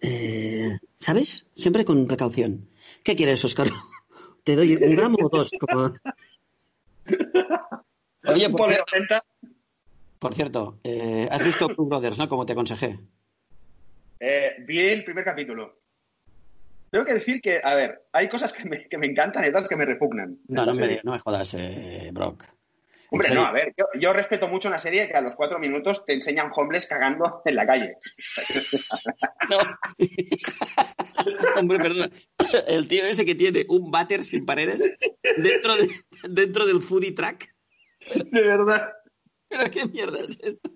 Eh, 0.00 0.78
¿Sabes? 0.98 1.46
Siempre 1.54 1.84
con 1.84 2.06
precaución. 2.06 2.68
¿Qué 3.04 3.14
quieres, 3.16 3.44
Oscar? 3.44 3.68
¿Te 4.44 4.56
doy 4.56 4.76
un 4.76 4.96
gramo 4.96 5.16
o 5.22 5.28
dos? 5.28 5.50
Como- 5.60 5.94
Oye, 8.24 8.48
por 8.50 8.70
cierto, 8.72 9.16
por 10.18 10.34
cierto, 10.34 10.78
eh, 10.84 11.28
has 11.30 11.44
visto 11.44 11.66
Blue 11.68 11.86
Brothers, 11.86 12.18
¿no? 12.18 12.28
Como 12.28 12.46
te 12.46 12.52
aconsejé. 12.52 12.98
Eh, 14.20 14.52
vi 14.66 14.78
el 14.78 15.04
primer 15.04 15.24
capítulo. 15.24 15.81
Tengo 16.92 17.06
que 17.06 17.14
decir 17.14 17.40
que, 17.40 17.58
a 17.64 17.74
ver, 17.74 18.02
hay 18.12 18.28
cosas 18.28 18.52
que 18.52 18.68
me, 18.68 18.86
que 18.86 18.98
me 18.98 19.06
encantan 19.06 19.42
y 19.42 19.48
otras 19.48 19.66
que 19.66 19.76
me 19.76 19.86
repugnan. 19.86 20.36
No, 20.46 20.66
no 20.66 20.72
me, 20.74 20.78
serie. 20.78 21.00
no 21.02 21.12
me 21.12 21.20
jodas, 21.20 21.54
eh, 21.54 22.10
Brock. 22.12 22.44
Hombre, 23.08 23.30
no, 23.34 23.46
a 23.46 23.50
ver, 23.52 23.72
yo, 23.78 23.86
yo 23.98 24.12
respeto 24.12 24.46
mucho 24.46 24.68
una 24.68 24.76
serie 24.78 25.08
que 25.08 25.14
a 25.14 25.22
los 25.22 25.34
cuatro 25.34 25.58
minutos 25.58 26.04
te 26.04 26.12
enseñan 26.12 26.50
homeless 26.54 26.86
cagando 26.86 27.40
en 27.46 27.56
la 27.56 27.66
calle. 27.66 27.96
No. 29.50 29.58
Hombre, 31.56 31.78
perdona. 31.78 32.10
El 32.66 32.86
tío 32.88 33.04
ese 33.06 33.24
que 33.24 33.34
tiene 33.34 33.64
un 33.68 33.90
váter 33.90 34.24
sin 34.24 34.46
paredes 34.46 34.96
dentro, 35.36 35.76
de, 35.76 35.88
dentro 36.28 36.64
del 36.66 36.80
foodie 36.82 37.12
track. 37.12 37.54
De 38.14 38.40
verdad. 38.42 38.92
¿Pero 39.48 39.70
qué 39.70 39.84
mierda 39.86 40.18
es 40.18 40.38
esto? 40.42 40.70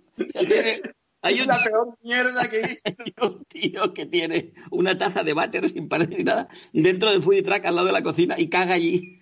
Tiene- 0.47 0.81
hay, 1.27 1.35
Es 1.35 1.41
un, 1.43 1.47
la 1.49 1.63
peor 1.63 1.99
mierda 2.03 2.51
que 2.51 2.61
he 2.61 2.81
hay 2.85 3.15
un 3.23 3.45
tío 3.47 3.93
que 3.95 4.07
tiene 4.07 4.53
una 4.71 4.97
taza 4.97 5.23
de 5.23 5.33
váter 5.35 5.69
sin 5.69 5.89
paredes 5.89 6.17
ni 6.19 6.25
nada 6.25 6.49
dentro 6.73 7.11
del 7.11 7.23
foodie 7.23 7.43
track 7.43 7.67
al 7.67 7.75
lado 7.77 7.87
de 7.89 7.93
la 7.93 8.03
cocina 8.03 8.39
y 8.39 8.49
caga 8.49 8.75
allí 8.75 9.21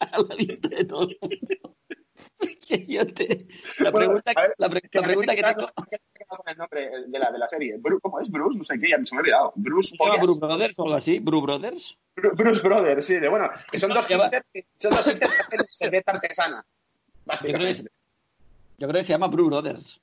a 0.00 0.18
la 0.18 0.34
vista 0.36 0.68
de 0.68 0.84
todo 0.84 1.02
el 1.08 1.18
mundo. 1.20 1.76
Que 2.66 2.78
te- 2.78 3.46
La 3.80 3.90
Bueno, 3.90 4.06
pregunta, 4.20 4.32
ver, 4.34 4.54
la 4.56 4.68
pre- 4.70 4.80
la 4.92 5.02
pregunta 5.02 5.34
que 5.36 5.42
tengo... 5.42 5.68
con 6.28 6.48
el 6.48 6.56
nombre 6.56 6.90
de 7.06 7.18
la, 7.18 7.30
de 7.30 7.38
la 7.38 7.46
serie. 7.48 7.78
¿Cómo 8.00 8.20
es? 8.20 8.30
Bruce, 8.30 8.56
no 8.58 8.64
sé 8.64 8.78
qué, 8.80 8.88
ya 8.88 8.96
se 9.04 9.14
me 9.14 9.18
ha 9.18 9.20
olvidado. 9.20 9.52
Bruce 9.56 9.90
¿Se 9.90 9.96
llama 9.96 10.10
Pollas. 10.18 10.38
Bru 10.38 10.46
Brothers 10.48 10.78
o 10.78 10.82
algo 10.84 10.94
así? 10.96 11.18
¿Bru 11.18 11.42
Brothers? 11.42 11.96
Bru- 12.16 12.34
Bruce 12.36 12.62
Brothers, 12.62 13.06
sí, 13.06 13.16
de 13.18 13.28
bueno, 13.28 13.50
que 13.70 13.78
son 13.78 13.90
dos 13.90 14.06
hipsters 14.06 14.46
que- 14.52 14.66
son 14.78 14.90
dos 14.92 15.04
que 15.04 15.10
hacen 15.24 15.58
cerveza 15.70 16.10
artesana. 16.12 16.64
Yo 17.26 17.52
creo, 17.52 17.58
que, 17.58 17.74
yo 18.78 18.88
creo 18.88 18.92
que 19.00 19.04
se 19.04 19.12
llama 19.12 19.28
Bru 19.28 19.46
Brothers. 19.46 20.00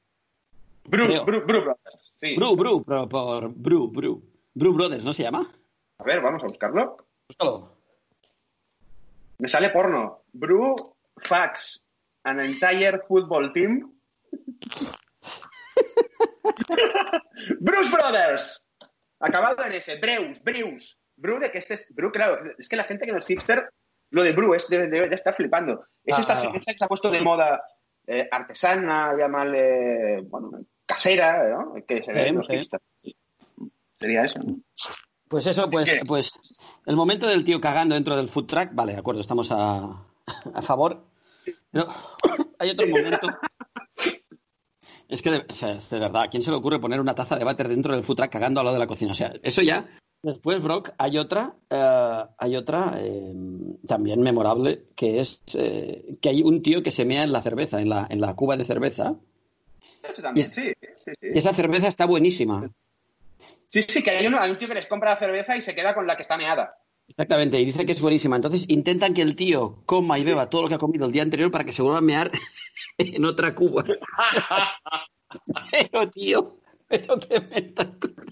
Bruce, 0.89 1.08
creo. 1.08 1.25
Bru, 1.25 1.46
Bru 1.46 1.62
Brothers, 1.62 2.13
sí. 2.19 2.36
Bru, 2.36 2.55
Bru, 2.55 2.81
por, 2.84 3.10
por 3.10 3.50
Bru, 3.53 3.91
Bru. 3.91 4.24
Bru 4.53 4.74
Brothers, 4.74 5.03
¿no 5.03 5.13
se 5.13 5.24
llama? 5.24 5.51
A 6.00 6.03
ver, 6.03 6.22
vamos 6.22 6.43
a 6.43 6.48
buscarlo. 6.48 6.96
Búscalo. 7.27 7.77
Me 9.38 9.48
sale 9.48 9.69
porno. 9.69 10.24
Bru 10.34 10.75
Fax, 11.17 11.84
an 12.24 12.39
entire 12.39 13.00
football 13.08 13.53
team. 13.53 13.93
Bruce 17.60 17.91
Brothers. 17.91 18.65
Acabado 19.19 19.63
en 19.65 19.74
ese. 19.74 19.98
Breus, 19.98 20.41
Breus. 20.43 20.98
Bru 21.15 21.39
de 21.39 21.51
que 21.51 21.60
este 21.60 21.75
es. 21.75 21.86
Bru, 21.89 22.12
claro, 22.12 22.39
es 22.58 22.67
que 22.67 22.75
la 22.75 22.84
gente 22.84 23.05
que 23.05 23.12
no 23.12 23.19
es 23.19 23.25
hipster, 23.25 23.69
lo 24.12 24.24
de 24.24 24.31
Bru 24.31 24.53
es 24.53 24.67
debe, 24.69 24.88
debe 24.88 25.10
de 25.10 25.15
estar 25.15 25.36
flipando. 25.36 25.86
Es 26.03 26.17
Ah, 26.17 26.22
esta 26.22 26.39
ah. 26.39 26.51
que 26.51 26.62
se 26.62 26.75
ha 26.79 26.88
puesto 26.88 27.10
de 27.10 27.22
moda 27.22 27.62
eh, 28.08 28.27
artesana, 28.31 29.15
llamarle, 29.15 30.22
bueno, 30.22 30.51
casera, 30.89 31.48
¿no? 31.50 31.75
Que 31.88 32.03
se 32.03 32.12
ve 32.12 32.29
sí. 32.29 32.58
hipsters. 32.58 32.84
Sería 34.00 34.24
eso. 34.24 34.39
¿no? 34.39 34.58
Pues 35.27 35.46
eso, 35.46 35.69
pues, 35.69 35.89
¿Qué? 35.89 36.01
pues 36.08 36.31
el 36.88 36.96
momento 36.96 37.27
del 37.27 37.43
tío 37.43 37.62
cagando 37.62 37.93
dentro 37.93 38.15
del 38.15 38.29
food 38.29 38.48
truck, 38.48 38.69
vale, 38.74 38.93
de 38.93 39.00
acuerdo, 39.00 39.22
estamos 39.22 39.51
a, 39.51 40.03
a 40.53 40.62
favor. 40.63 41.05
Pero 41.72 41.88
hay 42.60 42.72
otro 42.72 42.88
momento. 42.88 43.27
Es 45.08 45.22
que, 45.22 45.31
de, 45.31 45.46
o 45.48 45.53
sea, 45.53 45.74
es 45.74 45.89
de 45.89 46.00
verdad, 46.00 46.24
¿a 46.24 46.27
quién 46.29 46.41
se 46.41 46.50
le 46.50 46.58
ocurre 46.58 46.79
poner 46.79 47.00
una 47.00 47.15
taza 47.15 47.36
de 47.36 47.43
váter 47.43 47.67
dentro 47.67 47.93
del 47.93 48.03
food 48.03 48.15
truck 48.17 48.31
cagando 48.31 48.60
al 48.60 48.65
lado 48.65 48.75
de 48.75 48.79
la 48.79 48.88
cocina? 48.88 49.12
O 49.12 49.15
sea, 49.15 49.34
eso 49.43 49.62
ya. 49.62 49.88
Después, 50.22 50.62
Brock, 50.62 50.89
hay 50.98 51.17
otra, 51.17 51.55
eh, 51.69 52.24
hay 52.38 52.55
otra 52.58 52.96
eh, 52.98 53.34
también 53.88 54.22
memorable, 54.22 54.88
que 54.96 55.19
es 55.19 55.41
eh, 55.53 56.17
que 56.22 56.29
hay 56.29 56.41
un 56.41 56.62
tío 56.62 56.84
que 56.84 56.91
se 56.91 57.05
mea 57.05 57.24
en 57.24 57.31
la 57.31 57.41
cerveza, 57.41 57.79
en 57.79 57.88
la, 57.88 58.05
en 58.10 58.19
la 58.19 58.36
cuba 58.36 58.58
de 58.58 58.65
cerveza, 58.65 59.15
Eso 60.03 60.21
también, 60.21 60.48
Y- 60.48 60.50
sí. 60.50 60.74
sí, 61.05 61.12
sí. 61.21 61.27
y 61.33 61.38
esa 61.38 61.53
cerveza 61.53 61.88
está 61.88 62.05
buenísima. 62.05 62.69
Sí, 63.67 63.81
sí, 63.83 64.01
que 64.03 64.12
hay, 64.12 64.27
uno, 64.27 64.39
hay 64.39 64.51
un 64.51 64.57
tío 64.57 64.67
que 64.67 64.74
les 64.74 64.88
compra 64.88 65.12
la 65.12 65.17
cerveza 65.19 65.55
y 65.55 65.62
se 65.62 65.75
queda 65.75 65.93
con 65.93 66.07
la 66.07 66.15
que 66.15 66.24
está 66.24 66.38
meada. 66.38 66.75
Exactamente, 67.07 67.59
y 67.59 67.65
dice 67.65 67.86
que 67.86 67.91
es 67.93 68.01
buenísima. 68.01 68.36
Entonces 68.36 68.65
intentan 68.67 69.13
que 69.13 69.21
el 69.21 69.36
tío 69.36 69.81
coma 69.86 70.19
y 70.19 70.24
beba 70.24 70.50
todo 70.50 70.63
lo 70.63 70.67
que 70.69 70.75
ha 70.75 70.79
comido 70.79 71.05
el 71.05 71.12
día 71.12 71.24
anterior 71.24 71.50
para 71.51 71.63
que 71.63 71.71
se 71.74 71.81
vuelva 71.81 71.98
a 72.00 72.01
mear 72.01 72.31
en 72.98 73.25
otra 73.25 73.53
cuba. 73.55 73.83
Pero, 75.71 76.09
tío, 76.09 76.57
pero 76.88 77.19
que 77.19 77.39
me 77.39 77.57
estás 77.59 77.86
contando? 78.01 78.31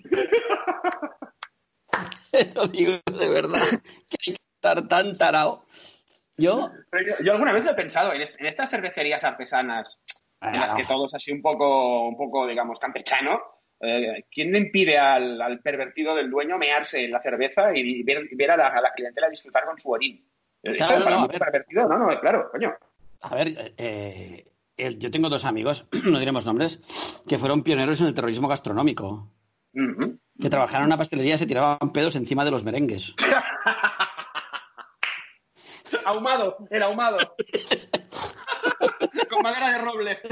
Pero 2.32 2.68
digo, 2.68 2.94
de 3.20 3.30
verdad, 3.30 3.62
que 4.10 4.18
hay 4.28 4.34
que 4.34 4.42
estar 4.56 4.88
tan 4.88 5.18
tarao. 5.18 5.64
Yo, 6.38 6.70
yo, 6.92 7.24
yo 7.24 7.32
alguna 7.34 7.54
vez 7.54 7.64
lo 7.64 7.72
he 7.72 7.76
pensado, 7.76 8.14
en 8.14 8.22
estas 8.22 8.70
cervecerías 8.70 9.24
artesanas, 9.24 10.00
en 10.42 10.60
las 10.60 10.74
que 10.74 10.84
todo 10.86 11.06
es 11.08 11.14
así 11.14 11.32
un 11.32 11.42
poco, 11.42 12.08
un 12.08 12.18
poco 12.18 12.46
digamos, 12.48 12.80
campechano, 12.80 13.42
eh, 13.80 14.26
¿quién 14.32 14.52
le 14.52 14.60
impide 14.60 14.98
al, 14.98 15.42
al 15.42 15.60
pervertido 15.62 16.16
del 16.16 16.30
dueño 16.30 16.58
mearse 16.58 17.06
en 17.06 17.12
la 17.12 17.22
cerveza 17.22 17.76
y 17.76 18.04
ver, 18.04 18.28
ver 18.32 18.52
a, 18.52 18.58
la, 18.58 18.68
a 18.70 18.82
la 18.82 18.92
clientela 18.94 19.30
disfrutar 19.30 19.66
con 19.66 19.80
su 19.80 19.92
orín? 19.92 20.28
Eh, 20.64 20.76
Claro, 20.76 20.96
¿Eso 20.96 21.04
para 21.04 21.16
no, 21.16 21.22
a 21.22 21.26
un 21.26 21.28
ver. 21.30 21.40
pervertido? 21.40 21.88
No, 21.88 21.98
no, 21.98 22.20
claro, 22.20 22.50
coño. 22.52 22.74
a 23.22 23.36
ver, 23.36 23.74
eh, 23.78 24.46
yo 24.98 25.12
tengo 25.12 25.30
dos 25.30 25.46
amigos, 25.46 25.88
no 26.06 26.20
diremos 26.20 26.46
nombres, 26.46 26.80
que 27.28 27.38
fueron 27.38 27.64
pioneros 27.64 28.02
en 28.02 28.08
el 28.08 28.14
terrorismo 28.14 28.48
gastronómico. 28.48 29.32
Ujú. 29.74 30.18
Que 30.40 30.50
trabajaron 30.50 30.84
en 30.84 30.88
una 30.88 30.98
pastelería 30.98 31.36
y 31.36 31.38
se 31.38 31.46
tiraban 31.48 31.92
pedos 31.94 32.16
encima 32.16 32.44
de 32.46 32.52
los 32.52 32.64
merengues. 32.64 33.14
Ahumado, 36.06 36.58
el 36.70 36.84
ahumado. 36.84 37.18
con 39.30 39.42
madera 39.44 39.72
de 39.72 39.78
roble. 39.80 40.20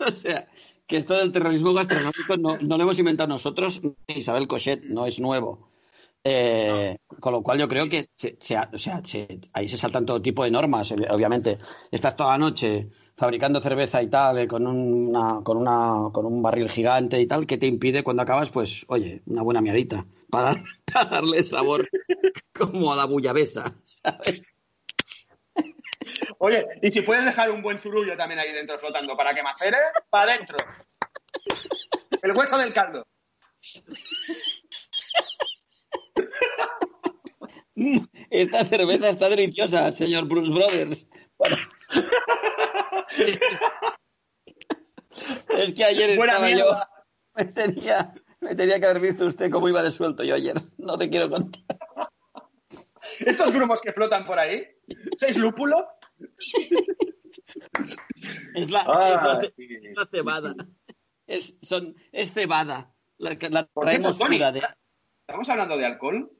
O 0.00 0.10
sea, 0.12 0.46
que 0.86 0.96
esto 0.96 1.14
del 1.14 1.30
terrorismo 1.32 1.74
gastronómico 1.74 2.36
no, 2.38 2.56
lo 2.56 2.82
hemos 2.82 2.98
inventado 2.98 3.28
nosotros, 3.28 3.80
ni 3.82 3.94
Isabel 4.16 4.48
Cochet, 4.48 4.82
no 4.84 5.04
es 5.06 5.20
nuevo. 5.20 5.68
Eh, 6.24 6.96
con 7.20 7.32
lo 7.32 7.42
cual 7.42 7.58
yo 7.58 7.68
creo 7.68 7.88
que 7.88 8.08
ahí 9.52 9.68
se 9.68 9.76
saltan 9.76 10.06
todo 10.06 10.20
tipo 10.22 10.44
de 10.44 10.50
normas, 10.50 10.90
ob- 10.92 11.06
obviamente. 11.10 11.58
Estás 11.90 12.16
toda 12.16 12.30
la 12.30 12.38
noche 12.38 12.88
fabricando 13.16 13.60
cerveza 13.60 14.02
y 14.02 14.08
tal, 14.08 14.38
eh, 14.38 14.48
con 14.48 14.66
un 14.66 16.42
barril 16.42 16.70
gigante 16.70 17.20
y 17.20 17.26
tal, 17.26 17.46
que 17.46 17.58
te 17.58 17.66
impide 17.66 18.02
cuando 18.02 18.22
acabas, 18.22 18.48
pues, 18.50 18.84
oye, 18.88 19.22
una 19.26 19.42
buena 19.42 19.60
miadita, 19.60 20.06
para, 20.30 20.56
darle 21.10 21.42
sabor 21.42 21.86
como 22.58 22.92
a 22.92 22.96
la 22.96 23.04
bullabesa, 23.04 23.74
¿sabes? 23.84 24.42
Oye, 26.42 26.66
y 26.80 26.90
si 26.90 27.02
puedes 27.02 27.22
dejar 27.26 27.50
un 27.50 27.60
buen 27.60 27.78
zurullo 27.78 28.16
también 28.16 28.40
ahí 28.40 28.50
dentro 28.50 28.78
flotando 28.78 29.14
para 29.14 29.34
que 29.34 29.42
macere, 29.42 29.76
para 30.08 30.32
adentro. 30.32 30.56
El 32.22 32.32
hueso 32.32 32.56
del 32.56 32.72
caldo. 32.72 33.06
Esta 38.30 38.64
cerveza 38.64 39.10
está 39.10 39.28
deliciosa, 39.28 39.92
señor 39.92 40.24
Bruce 40.28 40.50
Brothers. 40.50 41.06
Bueno. 41.36 41.58
Es 45.50 45.74
que 45.74 45.84
ayer 45.84 46.10
estaba 46.10 46.48
yo. 46.48 46.70
Me 47.34 47.44
tenía, 47.44 48.14
me 48.40 48.54
tenía 48.54 48.80
que 48.80 48.86
haber 48.86 49.00
visto 49.00 49.26
usted 49.26 49.50
cómo 49.50 49.68
iba 49.68 49.82
de 49.82 49.90
suelto 49.90 50.24
yo 50.24 50.36
ayer. 50.36 50.56
No 50.78 50.96
le 50.96 51.10
quiero 51.10 51.28
contar. 51.28 51.62
Estos 53.18 53.52
grumos 53.52 53.82
que 53.82 53.92
flotan 53.92 54.24
por 54.24 54.38
ahí, 54.38 54.66
¿sois 55.18 55.36
lúpulo? 55.36 55.86
Es 58.54 58.70
la, 58.70 58.84
ah, 58.86 59.40
cebada. 60.10 60.54
Es, 61.26 61.58
son, 61.62 61.94
es 62.12 62.32
cebada. 62.32 62.94
La, 63.18 63.36
la 63.50 63.66
traemos 63.66 64.18
de... 64.18 64.62
Estamos 65.26 65.48
hablando 65.48 65.76
de 65.76 65.86
alcohol 65.86 66.30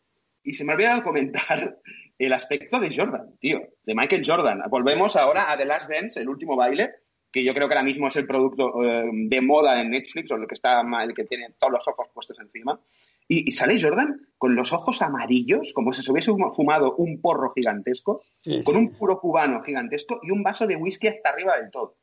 y 0.43 0.55
se 0.55 0.65
me 0.65 0.73
ha 0.73 0.75
olvidado 0.75 1.03
comentar 1.05 1.79
el 2.19 2.33
aspecto 2.33 2.81
de 2.81 2.95
Jordan, 2.95 3.37
tío, 3.39 3.61
de 3.83 3.95
Michael 3.95 4.23
Jordan. 4.25 4.63
Volvemos 4.69 5.17
ahora 5.17 5.51
a 5.51 5.57
The 5.57 5.65
Last 5.65 5.91
Dance, 5.91 6.21
el 6.21 6.29
último 6.29 6.57
baile, 6.57 6.91
que 7.33 7.45
yo 7.45 7.55
creo 7.55 7.69
que 7.69 7.75
ahora 7.75 7.85
mismo 7.85 8.09
es 8.09 8.17
el 8.17 8.27
producto 8.27 8.83
eh, 8.83 9.09
de 9.13 9.41
moda 9.41 9.81
en 9.81 9.91
Netflix, 9.91 10.31
o 10.31 10.37
el 10.37 10.47
que 10.47 10.55
está 10.55 10.83
el 11.03 11.15
que 11.15 11.25
tiene 11.25 11.55
todos 11.59 11.73
los 11.73 11.89
ojos 11.89 12.09
puestos 12.13 12.39
encima. 12.41 12.81
Y, 13.29 13.53
sale 13.53 13.81
Jordan 13.81 14.29
con 14.37 14.57
los 14.57 14.73
ojos 14.73 15.01
amarillos, 15.03 15.73
como 15.73 15.93
si 15.93 16.03
se 16.03 16.11
hubiese 16.11 16.33
fumado 16.53 16.97
un 16.97 17.21
porro 17.21 17.53
gigantesco, 17.55 18.23
con 18.65 18.77
un 18.77 18.93
puro 18.93 19.21
cubano 19.21 19.63
gigantesco 19.63 20.19
y 20.23 20.31
un 20.31 20.43
vaso 20.43 20.67
de 20.67 20.77
whisky 20.77 21.09
hasta 21.09 21.31
arriba 21.31 21.57
del 21.57 21.71
todo. 21.71 21.97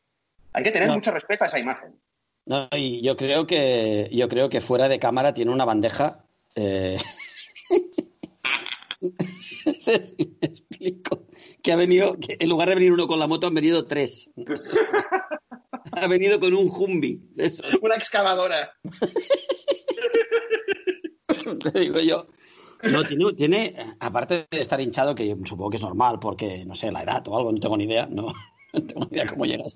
Hay 0.53 0.63
que 0.63 0.71
tener 0.71 0.89
mucho 0.89 1.11
respeto 1.11 1.43
a 1.43 1.47
esa 1.47 1.59
imagen. 1.59 1.99
No, 2.45 2.69
y 2.71 3.01
yo 3.01 3.17
creo 3.17 3.45
que 3.45 4.09
yo 4.13 4.29
creo 4.29 4.49
que 4.49 4.61
fuera 4.61 4.87
de 4.87 4.99
cámara 4.99 5.33
tiene 5.33 5.51
una 5.51 5.65
bandeja 5.65 6.23
eh, 6.59 6.97
me 9.01 10.47
explico. 10.47 11.27
Que 11.61 11.71
ha 11.71 11.75
venido, 11.75 12.17
que 12.19 12.37
en 12.39 12.49
lugar 12.49 12.69
de 12.69 12.75
venir 12.75 12.93
uno 12.93 13.07
con 13.07 13.19
la 13.19 13.27
moto, 13.27 13.47
han 13.47 13.53
venido 13.53 13.85
tres. 13.85 14.29
ha 15.91 16.07
venido 16.07 16.39
con 16.39 16.53
un 16.53 16.69
Humbi. 16.69 17.21
Una 17.81 17.95
excavadora. 17.95 18.71
Te 21.63 21.79
digo 21.79 21.99
yo. 21.99 22.27
No, 22.83 23.05
tiene, 23.05 23.33
tiene, 23.33 23.75
aparte 23.99 24.47
de 24.51 24.61
estar 24.61 24.79
hinchado, 24.79 25.15
que 25.15 25.35
supongo 25.45 25.71
que 25.71 25.77
es 25.77 25.83
normal, 25.83 26.19
porque, 26.19 26.63
no 26.65 26.75
sé, 26.75 26.91
la 26.91 27.03
edad 27.03 27.27
o 27.27 27.37
algo, 27.37 27.51
no 27.51 27.59
tengo 27.59 27.75
ni 27.75 27.85
idea, 27.85 28.05
no, 28.05 28.27
no 28.73 28.83
tengo 28.83 29.05
ni 29.05 29.15
idea 29.15 29.25
cómo 29.25 29.45
llegas. 29.45 29.75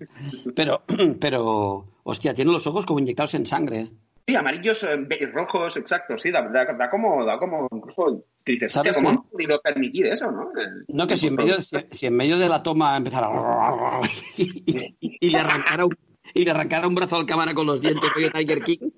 Pero, 0.55 0.83
pero, 1.19 1.87
hostia, 2.03 2.33
tiene 2.33 2.51
los 2.51 2.67
ojos 2.67 2.85
como 2.85 2.99
inyectados 2.99 3.33
en 3.33 3.45
sangre. 3.45 3.91
Sí, 4.27 4.35
amarillos, 4.35 4.83
eh, 4.83 5.25
rojos, 5.33 5.77
exacto, 5.77 6.17
sí, 6.17 6.31
da, 6.31 6.47
da, 6.47 6.89
como, 6.89 7.25
da 7.25 7.37
como, 7.37 7.67
incluso, 7.71 8.23
dices, 8.45 8.73
¿cómo 8.93 9.09
han 9.09 9.23
podido 9.23 9.59
permitir 9.61 10.05
eso, 10.07 10.31
no? 10.31 10.51
no, 10.87 11.07
que 11.07 11.17
si 11.17 11.27
en, 11.27 11.35
medio, 11.35 11.57
si, 11.61 12.05
en 12.05 12.15
medio 12.15 12.37
de 12.37 12.47
la 12.47 12.61
toma 12.61 12.95
empezara 12.95 13.29
y, 14.37 15.29
le 15.29 15.37
arrancara 15.37 15.85
un, 15.85 15.97
y 16.33 16.45
le 16.45 16.51
arrancara 16.51 16.87
un 16.87 16.95
brazo 16.95 17.17
al 17.17 17.25
cámara 17.25 17.53
con 17.53 17.67
los 17.67 17.81
dientes 17.81 18.09
de 18.15 18.29
Tiger 18.29 18.63
King, 18.63 18.89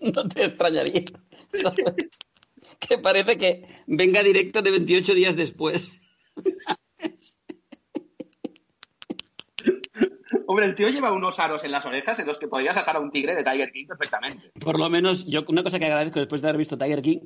no 0.00 0.28
te 0.28 0.44
extrañaría. 0.44 1.04
Que 2.78 2.98
parece 2.98 3.36
que 3.36 3.66
venga 3.86 4.22
directo 4.22 4.62
de 4.62 4.70
28 4.70 5.14
días 5.14 5.36
después. 5.36 6.00
Hombre, 10.50 10.66
el 10.66 10.74
tío 10.74 10.88
lleva 10.88 11.12
unos 11.12 11.38
aros 11.38 11.62
en 11.62 11.70
las 11.70 11.86
orejas 11.86 12.18
en 12.18 12.26
los 12.26 12.36
que 12.36 12.48
podría 12.48 12.72
sacar 12.72 12.96
a 12.96 12.98
un 12.98 13.12
tigre 13.12 13.36
de 13.36 13.44
Tiger 13.44 13.70
King 13.70 13.86
perfectamente. 13.86 14.50
Por 14.58 14.80
lo 14.80 14.90
menos, 14.90 15.24
yo 15.26 15.44
una 15.46 15.62
cosa 15.62 15.78
que 15.78 15.84
agradezco 15.84 16.18
después 16.18 16.42
de 16.42 16.48
haber 16.48 16.58
visto 16.58 16.76
Tiger 16.76 17.02
King 17.02 17.20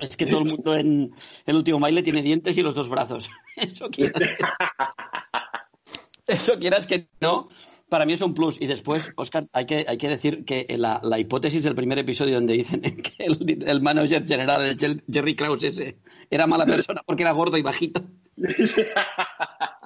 es 0.00 0.16
que 0.16 0.26
todo 0.26 0.40
el 0.40 0.46
mundo 0.46 0.74
en 0.74 1.14
el 1.46 1.56
último 1.56 1.78
baile 1.78 2.02
tiene 2.02 2.22
dientes 2.22 2.58
y 2.58 2.62
los 2.62 2.74
dos 2.74 2.88
brazos. 2.88 3.30
Eso 3.56 3.88
quieras, 3.88 4.20
Eso 6.26 6.58
quieras 6.58 6.88
que 6.88 7.06
no. 7.20 7.50
Para 7.88 8.04
mí 8.04 8.14
es 8.14 8.20
un 8.20 8.34
plus. 8.34 8.60
Y 8.60 8.66
después, 8.66 9.12
Oscar, 9.14 9.46
hay 9.52 9.66
que, 9.66 9.84
hay 9.86 9.96
que 9.96 10.08
decir 10.08 10.44
que 10.44 10.66
la, 10.76 11.00
hipótesis 11.20 11.62
del 11.62 11.76
primer 11.76 12.00
episodio 12.00 12.34
donde 12.34 12.54
dicen 12.54 12.80
que 12.82 13.26
el, 13.26 13.62
el 13.64 13.80
manager 13.80 14.26
general, 14.26 14.66
el 14.66 15.04
Jerry 15.08 15.36
Krause 15.36 15.62
ese, 15.62 15.98
era 16.28 16.48
mala 16.48 16.66
persona 16.66 17.00
porque 17.06 17.22
era 17.22 17.30
gordo 17.30 17.56
y 17.56 17.62
bajito. 17.62 18.02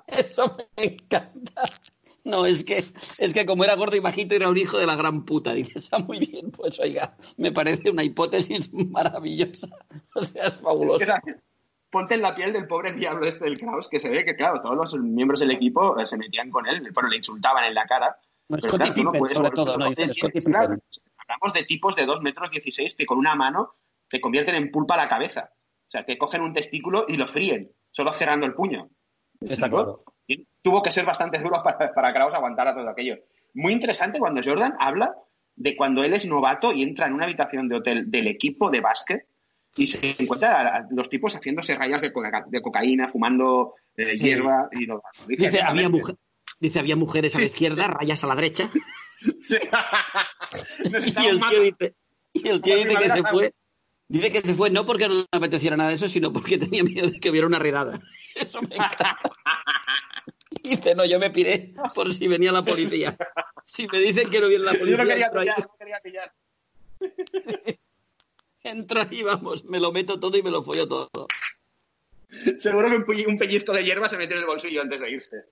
Eso 0.07 0.57
me 0.79 0.85
encanta. 0.85 1.65
No, 2.25 2.47
es 2.47 2.65
que, 2.65 2.83
es 3.19 3.35
que 3.35 3.45
como 3.45 3.65
era 3.65 3.77
gordo 3.77 3.97
y 3.97 4.01
bajito 4.01 4.35
era 4.35 4.49
un 4.49 4.57
hijo 4.57 4.79
de 4.79 4.87
la 4.87 4.97
gran 4.97 5.27
puta. 5.27 5.53
Dices, 5.53 5.91
ah, 5.93 5.99
muy 5.99 6.19
bien, 6.19 6.51
pues 6.51 6.81
oiga, 6.81 7.15
me 7.37 7.53
parece 7.53 7.91
una 7.91 8.03
hipótesis 8.03 8.73
maravillosa. 8.73 9.69
O 10.15 10.23
sea, 10.23 10.47
es 10.47 10.59
fabuloso. 10.59 11.05
ponte 11.91 12.15
en 12.15 12.23
la 12.23 12.35
piel 12.35 12.53
del 12.53 12.67
pobre 12.67 12.93
diablo 12.93 13.27
este 13.27 13.45
del 13.45 13.59
Kraus, 13.59 13.89
que 13.89 14.01
se 14.01 14.09
ve 14.09 14.25
que, 14.25 14.37
claro, 14.37 14.63
todos 14.63 14.77
los 14.77 14.95
miembros 14.95 15.41
del 15.41 15.51
equipo 15.51 15.99
eh, 15.99 16.07
se 16.07 16.17
metían 16.17 16.51
con 16.51 16.67
él, 16.67 16.89
bueno, 16.93 17.09
le 17.09 17.17
insultaban 17.17 17.65
en 17.65 17.75
la 17.75 17.85
cara. 17.85 18.17
No, 18.49 18.59
pero, 18.59 18.79
claro, 18.79 19.03
no 19.03 19.29
sobre 19.29 19.51
todo, 19.51 19.77
no, 19.77 19.87
Hablamos 19.87 21.53
de 21.55 21.63
tipos 21.65 21.97
de 21.97 22.07
2 22.07 22.23
metros 22.23 22.51
16 22.51 22.95
que 22.95 23.07
con 23.07 23.19
una 23.19 23.35
mano 23.35 23.75
te 24.09 24.21
convierten 24.21 24.55
en 24.55 24.71
pulpa 24.71 24.97
la 24.97 25.09
cabeza. 25.09 25.51
O 25.89 25.91
sea, 25.91 26.05
que 26.05 26.19
cogen 26.19 26.43
un 26.43 26.55
testículo 26.55 27.07
y 27.09 27.17
lo 27.17 27.27
fríen, 27.29 27.73
solo 27.91 28.13
cerrando 28.13 28.47
el 28.47 28.55
puño. 28.55 28.89
Está 29.49 29.69
claro. 29.69 30.05
tuvo 30.63 30.83
que 30.83 30.91
ser 30.91 31.05
bastante 31.05 31.39
duro 31.39 31.63
para, 31.63 31.93
para 31.93 32.13
Kraus 32.13 32.35
aguantar 32.35 32.69
a 32.69 32.75
todo 32.75 32.89
aquello. 32.89 33.17
Muy 33.55 33.73
interesante 33.73 34.19
cuando 34.19 34.43
Jordan 34.43 34.75
habla 34.79 35.15
de 35.57 35.77
cuando 35.77 36.03
él 36.03 36.15
es 36.15 36.27
novato 36.27 36.73
y 36.73 36.83
entra 36.83 37.07
en 37.07 37.15
una 37.15 37.25
habitación 37.25 37.69
de 37.69 37.77
hotel 37.77 38.11
del 38.11 38.27
equipo 38.27 38.71
de 38.71 38.81
básquet 38.81 39.27
y 39.77 39.87
se 39.87 40.15
encuentra 40.19 40.77
a 40.77 40.87
los 40.91 41.09
tipos 41.09 41.35
haciéndose 41.35 41.75
rayas 41.75 42.03
de, 42.03 42.13
cocaína, 42.63 43.09
fumando 43.09 43.75
eh, 43.97 44.17
hierba 44.17 44.69
y 44.73 44.87
lo 44.87 45.03
Dice, 45.27 45.61
había, 45.61 45.91
dice, 46.61 46.79
había 46.79 46.97
mujeres 46.97 47.35
a 47.37 47.41
la 47.41 47.47
izquierda, 47.47 47.89
rayas 47.89 48.23
a 48.23 48.29
la 48.29 48.37
derecha. 48.37 48.71
y, 50.85 51.27
el 51.27 51.41
tío 51.41 51.61
dice, 51.61 51.95
y 52.33 52.49
el 52.49 52.61
tío 52.61 52.77
dice 52.77 52.97
que 52.97 53.09
se 53.09 53.23
fue. 53.23 53.55
Dice 54.15 54.31
que 54.31 54.43
se 54.43 54.55
fue 54.55 54.71
no 54.71 54.87
porque 54.87 55.09
no 55.09 55.15
le 55.15 55.27
apeteciera 55.33 55.77
nada 55.77 55.89
de 55.89 55.97
eso, 55.97 56.09
sino 56.09 56.33
porque 56.33 56.57
tenía 56.57 56.85
miedo 56.85 57.11
de 57.11 57.19
que 57.19 57.31
hubiera 57.31 57.49
una 57.49 57.59
redada. 57.59 57.99
Eso 58.37 58.63
me 58.63 58.77
encanta. 58.77 59.19
dice, 60.63 60.95
no, 60.95 61.05
yo 61.05 61.19
me 61.19 61.31
piré 61.31 61.75
por 61.93 62.15
si 62.15 62.29
venía 62.29 62.53
la 62.53 62.65
policía. 62.65 63.17
Si 63.65 63.89
me 63.89 63.99
dicen 63.99 64.31
que 64.31 64.41
no 64.41 64.47
viene 64.47 64.67
la 64.67 64.75
policía... 64.75 64.99
Yo 64.99 65.03
no 65.03 65.11
quería 65.11 65.31
pillar, 65.33 65.59
no 65.59 65.77
quería 65.77 66.01
pillar. 66.01 66.33
Entro 68.63 69.01
ahí, 69.01 69.25
vamos, 69.25 69.65
me 69.65 69.81
lo 69.81 69.91
meto 69.91 70.21
todo 70.21 70.39
y 70.39 70.45
me 70.45 70.51
lo 70.53 70.63
follo 70.63 70.87
todo. 70.87 71.27
Seguro 72.59 72.89
que 72.89 73.27
un 73.27 73.37
pellizco 73.37 73.73
de 73.73 73.83
hierba 73.83 74.09
se 74.09 74.17
metió 74.17 74.37
en 74.37 74.43
el 74.43 74.47
bolsillo 74.47 74.81
antes 74.81 75.01
de 75.01 75.11
irse. 75.11 75.45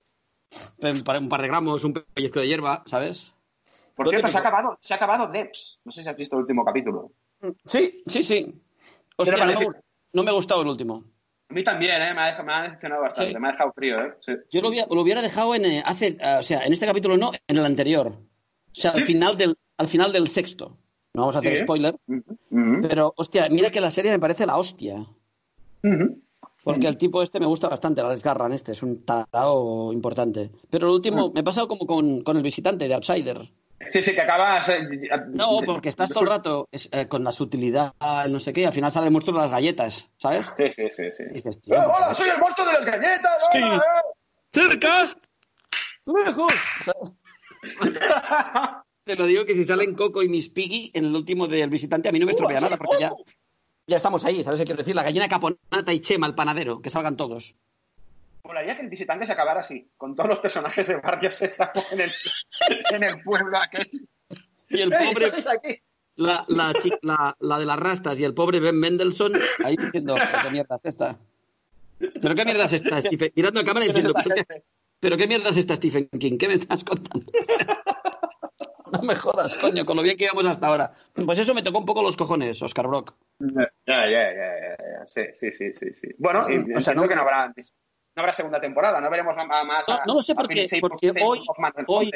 Un 0.77 1.03
par 1.03 1.41
de 1.41 1.47
gramos, 1.49 1.83
un 1.83 1.93
pellizco 1.93 2.39
de 2.39 2.47
hierba, 2.47 2.81
¿sabes? 2.85 3.29
Por 3.93 4.07
cierto, 4.07 4.29
se 4.29 4.37
ha 4.37 4.39
acabado, 4.39 4.77
se 4.79 4.93
ha 4.93 4.95
acabado 4.95 5.27
Neps. 5.27 5.81
No 5.83 5.91
sé 5.91 6.01
si 6.01 6.07
has 6.07 6.15
visto 6.15 6.37
el 6.37 6.43
último 6.43 6.63
capítulo. 6.63 7.11
Sí, 7.65 8.03
sí, 8.05 8.23
sí. 8.23 8.61
no 10.13 10.23
me 10.23 10.29
ha 10.29 10.33
gustado 10.33 10.61
el 10.61 10.67
último. 10.69 11.03
A 11.49 11.53
mí 11.53 11.63
también, 11.63 12.01
¿eh? 12.01 12.13
me, 12.13 12.21
ha 12.21 12.25
dejado, 12.27 12.45
me 12.45 12.53
ha 12.53 12.63
decepcionado 12.63 13.01
bastante, 13.03 13.39
me 13.39 13.47
ha 13.47 13.51
dejado 13.51 13.73
frío. 13.73 13.99
¿eh? 13.99 14.13
Yo 14.49 14.61
lo, 14.61 15.01
hubiera, 15.01 15.21
dejado 15.21 15.53
en, 15.53 15.65
eh, 15.65 15.83
hace, 15.85 16.17
eh, 16.19 16.37
o 16.39 16.43
sea, 16.43 16.65
en 16.65 16.73
este 16.73 16.85
capítulo 16.85 17.17
no, 17.17 17.31
en 17.47 17.57
el 17.57 17.65
anterior. 17.65 18.07
O 18.07 18.75
sea, 18.75 18.91
al, 18.91 19.03
final 19.03 19.37
del, 19.37 19.55
al 19.77 19.87
final 19.87 20.11
del 20.11 20.27
sexto. 20.29 20.77
No 21.13 21.21
vamos 21.21 21.35
a 21.35 21.39
hacer 21.39 21.57
spoiler. 21.57 21.95
Pero, 22.81 23.13
hostia, 23.15 23.47
mira 23.49 23.69
que 23.69 23.81
la 23.81 23.91
serie 23.91 24.09
me 24.09 24.19
parece 24.19 24.47
la 24.47 24.57
hostia. 24.57 25.05
Porque 26.63 26.87
el 26.87 26.97
tipo 26.97 27.21
este 27.21 27.39
me 27.39 27.45
gusta 27.45 27.69
bastante, 27.69 28.01
la 28.01 28.09
desgarran 28.09 28.51
este, 28.53 28.71
es 28.71 28.81
un 28.81 29.05
tarado 29.05 29.93
importante. 29.93 30.49
Pero 30.71 30.87
el 30.87 30.93
último, 30.95 31.31
me 31.31 31.41
he 31.41 31.43
pasado 31.43 31.67
como 31.67 31.85
con, 31.85 32.23
con 32.23 32.35
el 32.35 32.41
visitante 32.41 32.87
de 32.87 32.95
Outsider. 32.95 33.47
Sí, 33.89 34.01
sí, 34.03 34.13
que 34.13 34.21
acabas. 34.21 34.69
Eh, 34.69 34.87
no, 35.29 35.61
porque 35.65 35.89
estás 35.89 36.09
todo 36.09 36.23
el 36.23 36.29
rato 36.29 36.69
eh, 36.71 37.07
con 37.07 37.23
la 37.23 37.31
sutilidad, 37.31 37.93
no 38.29 38.39
sé 38.39 38.53
qué, 38.53 38.65
al 38.65 38.73
final 38.73 38.91
sale 38.91 39.07
el 39.07 39.11
monstruo 39.11 39.37
de 39.37 39.43
las 39.43 39.51
galletas, 39.51 40.07
¿sabes? 40.17 40.45
Sí, 40.57 40.71
sí, 40.71 40.89
sí. 40.95 41.11
sí. 41.11 41.23
Dices, 41.31 41.57
¡Eh, 41.67 41.73
¡Hola, 41.73 42.05
pues 42.07 42.17
soy 42.17 42.29
el 42.29 42.39
monstruo 42.39 42.67
de 42.67 42.73
las 42.73 42.85
galletas! 42.85 43.49
Sí. 43.51 43.61
¡Cerca! 44.51 45.15
¡Lejos! 46.05 46.53
Te 49.03 49.15
lo 49.15 49.25
digo 49.25 49.45
que 49.45 49.55
si 49.55 49.65
salen 49.65 49.95
Coco 49.95 50.23
y 50.23 50.29
Miss 50.29 50.49
Piggy 50.49 50.91
en 50.93 51.05
el 51.05 51.15
último 51.15 51.47
del 51.47 51.69
visitante, 51.69 52.09
a 52.09 52.11
mí 52.11 52.19
no 52.19 52.25
me 52.25 52.31
estropea 52.31 52.61
nada, 52.61 52.77
porque 52.77 52.97
ya, 52.99 53.11
ya 53.87 53.97
estamos 53.97 54.23
ahí, 54.25 54.43
¿sabes 54.43 54.59
qué 54.59 54.65
quiero 54.65 54.79
decir? 54.79 54.95
La 54.95 55.03
gallina 55.03 55.27
caponata 55.27 55.91
y 55.93 55.99
Chema, 55.99 56.27
el 56.27 56.35
panadero, 56.35 56.81
que 56.81 56.89
salgan 56.89 57.17
todos. 57.17 57.55
Molaría 58.43 58.75
que 58.75 58.81
el 58.81 58.89
visitante 58.89 59.25
se 59.25 59.31
acabara 59.31 59.61
así, 59.61 59.89
con 59.95 60.15
todos 60.15 60.29
los 60.29 60.39
personajes 60.39 60.85
de 60.87 60.97
Barrio 60.97 61.31
Sésamo 61.31 61.83
en 61.91 62.01
el, 62.01 62.11
en 62.91 63.03
el 63.03 63.23
pueblo 63.23 63.57
aquel. 63.57 63.89
Y 64.69 64.81
el 64.81 64.89
pobre, 65.13 65.31
la, 66.15 66.45
la, 66.49 66.73
la, 67.01 67.35
la, 67.39 67.59
de 67.59 67.65
las 67.65 67.79
rastas 67.79 68.19
y 68.19 68.25
el 68.25 68.33
pobre 68.33 68.59
Ben 68.59 68.77
Mendelssohn 68.77 69.33
ahí 69.63 69.77
diciendo, 69.77 70.15
¿qué 70.43 70.49
mierda 70.51 70.75
es 70.75 70.85
esta? 70.85 71.17
¿Pero 72.21 72.35
qué 72.35 72.43
mierda 72.43 72.65
es 72.65 72.73
esta, 72.73 72.99
Stephen? 72.99 73.31
Mirando 73.33 73.61
a 73.61 73.63
cámara 73.63 73.85
y 73.85 73.87
diciendo, 73.87 74.13
¿pero 74.13 74.35
qué, 74.35 74.63
¿pero 74.99 75.17
qué 75.17 75.27
mierda 75.27 75.49
es 75.49 75.57
esta, 75.57 75.75
Stephen 75.77 76.09
King? 76.19 76.37
¿Qué 76.37 76.47
me 76.49 76.55
estás 76.55 76.83
contando? 76.83 77.31
No 78.91 79.01
me 79.01 79.15
jodas, 79.15 79.57
coño, 79.57 79.87
con 79.87 79.97
lo 79.97 80.03
bien 80.03 80.15
que 80.15 80.25
íbamos 80.25 80.45
hasta 80.45 80.67
ahora. 80.67 80.93
Pues 81.13 81.39
eso 81.39 81.55
me 81.55 81.63
tocó 81.63 81.79
un 81.79 81.85
poco 81.85 82.03
los 82.03 82.15
cojones, 82.15 82.61
Oscar 82.61 82.87
Brock. 82.87 83.15
Ya, 83.39 83.71
ya, 83.87 84.05
ya, 84.05 84.31
ya. 84.35 85.07
Sí, 85.07 85.21
sí, 85.35 85.51
sí, 85.51 85.73
sí, 85.73 85.93
sí. 85.99 86.09
Bueno, 86.19 86.47
y 86.47 86.73
o 86.73 86.79
sea, 86.79 86.93
no, 86.93 87.07
que 87.07 87.15
no 87.15 87.21
habrá, 87.21 87.51
no 88.15 88.21
habrá 88.21 88.33
segunda 88.33 88.61
temporada, 88.61 89.01
no 89.01 89.09
veremos 89.09 89.35
más. 89.35 89.87
No, 89.87 89.99
no 90.05 90.13
lo 90.15 90.21
sé 90.21 90.35
porque, 90.35 90.67
porque 90.79 91.11
hoy, 91.23 91.41
hoy, 91.87 92.11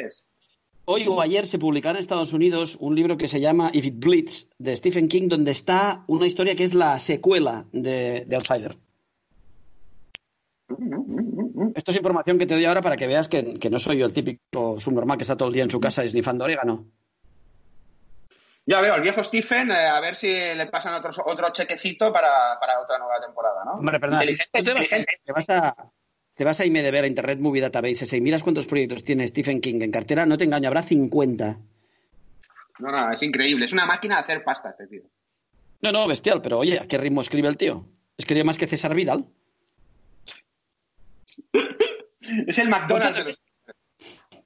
hoy 0.84 1.06
o 1.08 1.20
ayer 1.20 1.46
se 1.46 1.58
publicará 1.58 1.98
en 1.98 2.00
Estados 2.02 2.32
Unidos 2.32 2.76
un 2.80 2.94
libro 2.94 3.16
que 3.16 3.28
se 3.28 3.40
llama 3.40 3.70
If 3.72 3.84
It 3.84 3.98
Bleeds 3.98 4.48
de 4.58 4.76
Stephen 4.76 5.08
King, 5.08 5.28
donde 5.28 5.50
está 5.50 6.04
una 6.06 6.26
historia 6.26 6.54
que 6.54 6.64
es 6.64 6.74
la 6.74 6.98
secuela 6.98 7.64
de, 7.72 8.24
de 8.26 8.36
Outsider. 8.36 8.76
Esto 11.74 11.90
es 11.90 11.96
información 11.96 12.38
que 12.38 12.46
te 12.46 12.54
doy 12.54 12.64
ahora 12.66 12.82
para 12.82 12.96
que 12.96 13.06
veas 13.06 13.28
que, 13.28 13.58
que, 13.58 13.70
no 13.70 13.78
soy 13.78 13.98
yo 13.98 14.06
el 14.06 14.12
típico 14.12 14.78
subnormal 14.78 15.16
que 15.16 15.22
está 15.22 15.36
todo 15.36 15.48
el 15.48 15.54
día 15.54 15.64
en 15.64 15.70
su 15.70 15.80
casa 15.80 16.04
esnifando 16.04 16.44
orégano. 16.44 16.86
Ya 18.68 18.82
veo, 18.82 18.96
el 18.96 19.00
viejo 19.00 19.24
Stephen, 19.24 19.70
eh, 19.70 19.86
a 19.86 19.98
ver 19.98 20.14
si 20.14 20.28
le 20.28 20.66
pasan 20.66 20.92
otro, 20.92 21.10
otro 21.24 21.50
chequecito 21.54 22.12
para, 22.12 22.60
para, 22.60 22.78
otra 22.80 22.98
nueva 22.98 23.18
temporada, 23.18 23.64
¿no? 23.64 23.72
Hombre, 23.78 23.98
perdón. 23.98 24.20
Te, 24.20 25.32
vas 25.32 25.48
a, 25.48 25.74
te 26.34 26.44
vas 26.44 26.60
a 26.60 26.66
IMDB, 26.66 27.02
a 27.02 27.06
Internet 27.06 27.38
Movie 27.38 27.62
Database, 27.62 28.14
y 28.14 28.20
miras 28.20 28.42
cuántos 28.42 28.66
proyectos 28.66 29.02
tiene 29.02 29.26
Stephen 29.26 29.62
King 29.62 29.80
en 29.80 29.90
cartera, 29.90 30.26
no 30.26 30.36
te 30.36 30.44
engaño, 30.44 30.68
habrá 30.68 30.82
50. 30.82 31.58
No, 32.80 32.90
no, 32.90 33.10
es 33.10 33.22
increíble. 33.22 33.64
Es 33.64 33.72
una 33.72 33.86
máquina 33.86 34.16
de 34.16 34.20
hacer 34.20 34.44
pasta 34.44 34.68
este 34.68 34.86
tío. 34.86 35.02
No, 35.80 35.90
no, 35.90 36.06
bestial, 36.06 36.42
pero 36.42 36.58
oye, 36.58 36.78
¿a 36.78 36.86
qué 36.86 36.98
ritmo 36.98 37.22
escribe 37.22 37.48
el 37.48 37.56
tío? 37.56 37.86
Escribe 38.18 38.44
más 38.44 38.58
que 38.58 38.66
César 38.66 38.94
Vidal. 38.94 39.24
es 42.46 42.58
el 42.58 42.68
McDonald's 42.68 43.38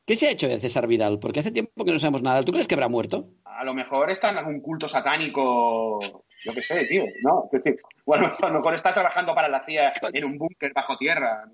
¿Qué 0.04 0.16
se 0.16 0.26
ha 0.26 0.32
hecho 0.32 0.48
de 0.48 0.58
César 0.58 0.88
Vidal? 0.88 1.20
Porque 1.20 1.40
hace 1.40 1.52
tiempo 1.52 1.84
que 1.84 1.92
no 1.92 1.98
sabemos 1.98 2.22
nada. 2.22 2.42
¿Tú 2.42 2.52
crees 2.52 2.66
que 2.66 2.74
habrá 2.74 2.88
muerto? 2.88 3.28
A 3.44 3.64
lo 3.64 3.72
mejor 3.72 4.10
está 4.10 4.30
en 4.30 4.38
algún 4.38 4.60
culto 4.60 4.88
satánico, 4.88 6.00
yo 6.44 6.52
qué 6.52 6.62
sé, 6.62 6.84
tío. 6.86 7.04
No, 7.22 7.44
es 7.52 7.62
decir, 7.62 7.80
bueno, 8.04 8.32
a 8.40 8.48
lo 8.48 8.54
mejor 8.54 8.74
está 8.74 8.92
trabajando 8.92 9.34
para 9.34 9.48
la 9.48 9.62
CIA 9.62 9.92
en 10.12 10.24
un 10.24 10.38
búnker 10.38 10.72
bajo 10.72 10.96
tierra. 10.98 11.44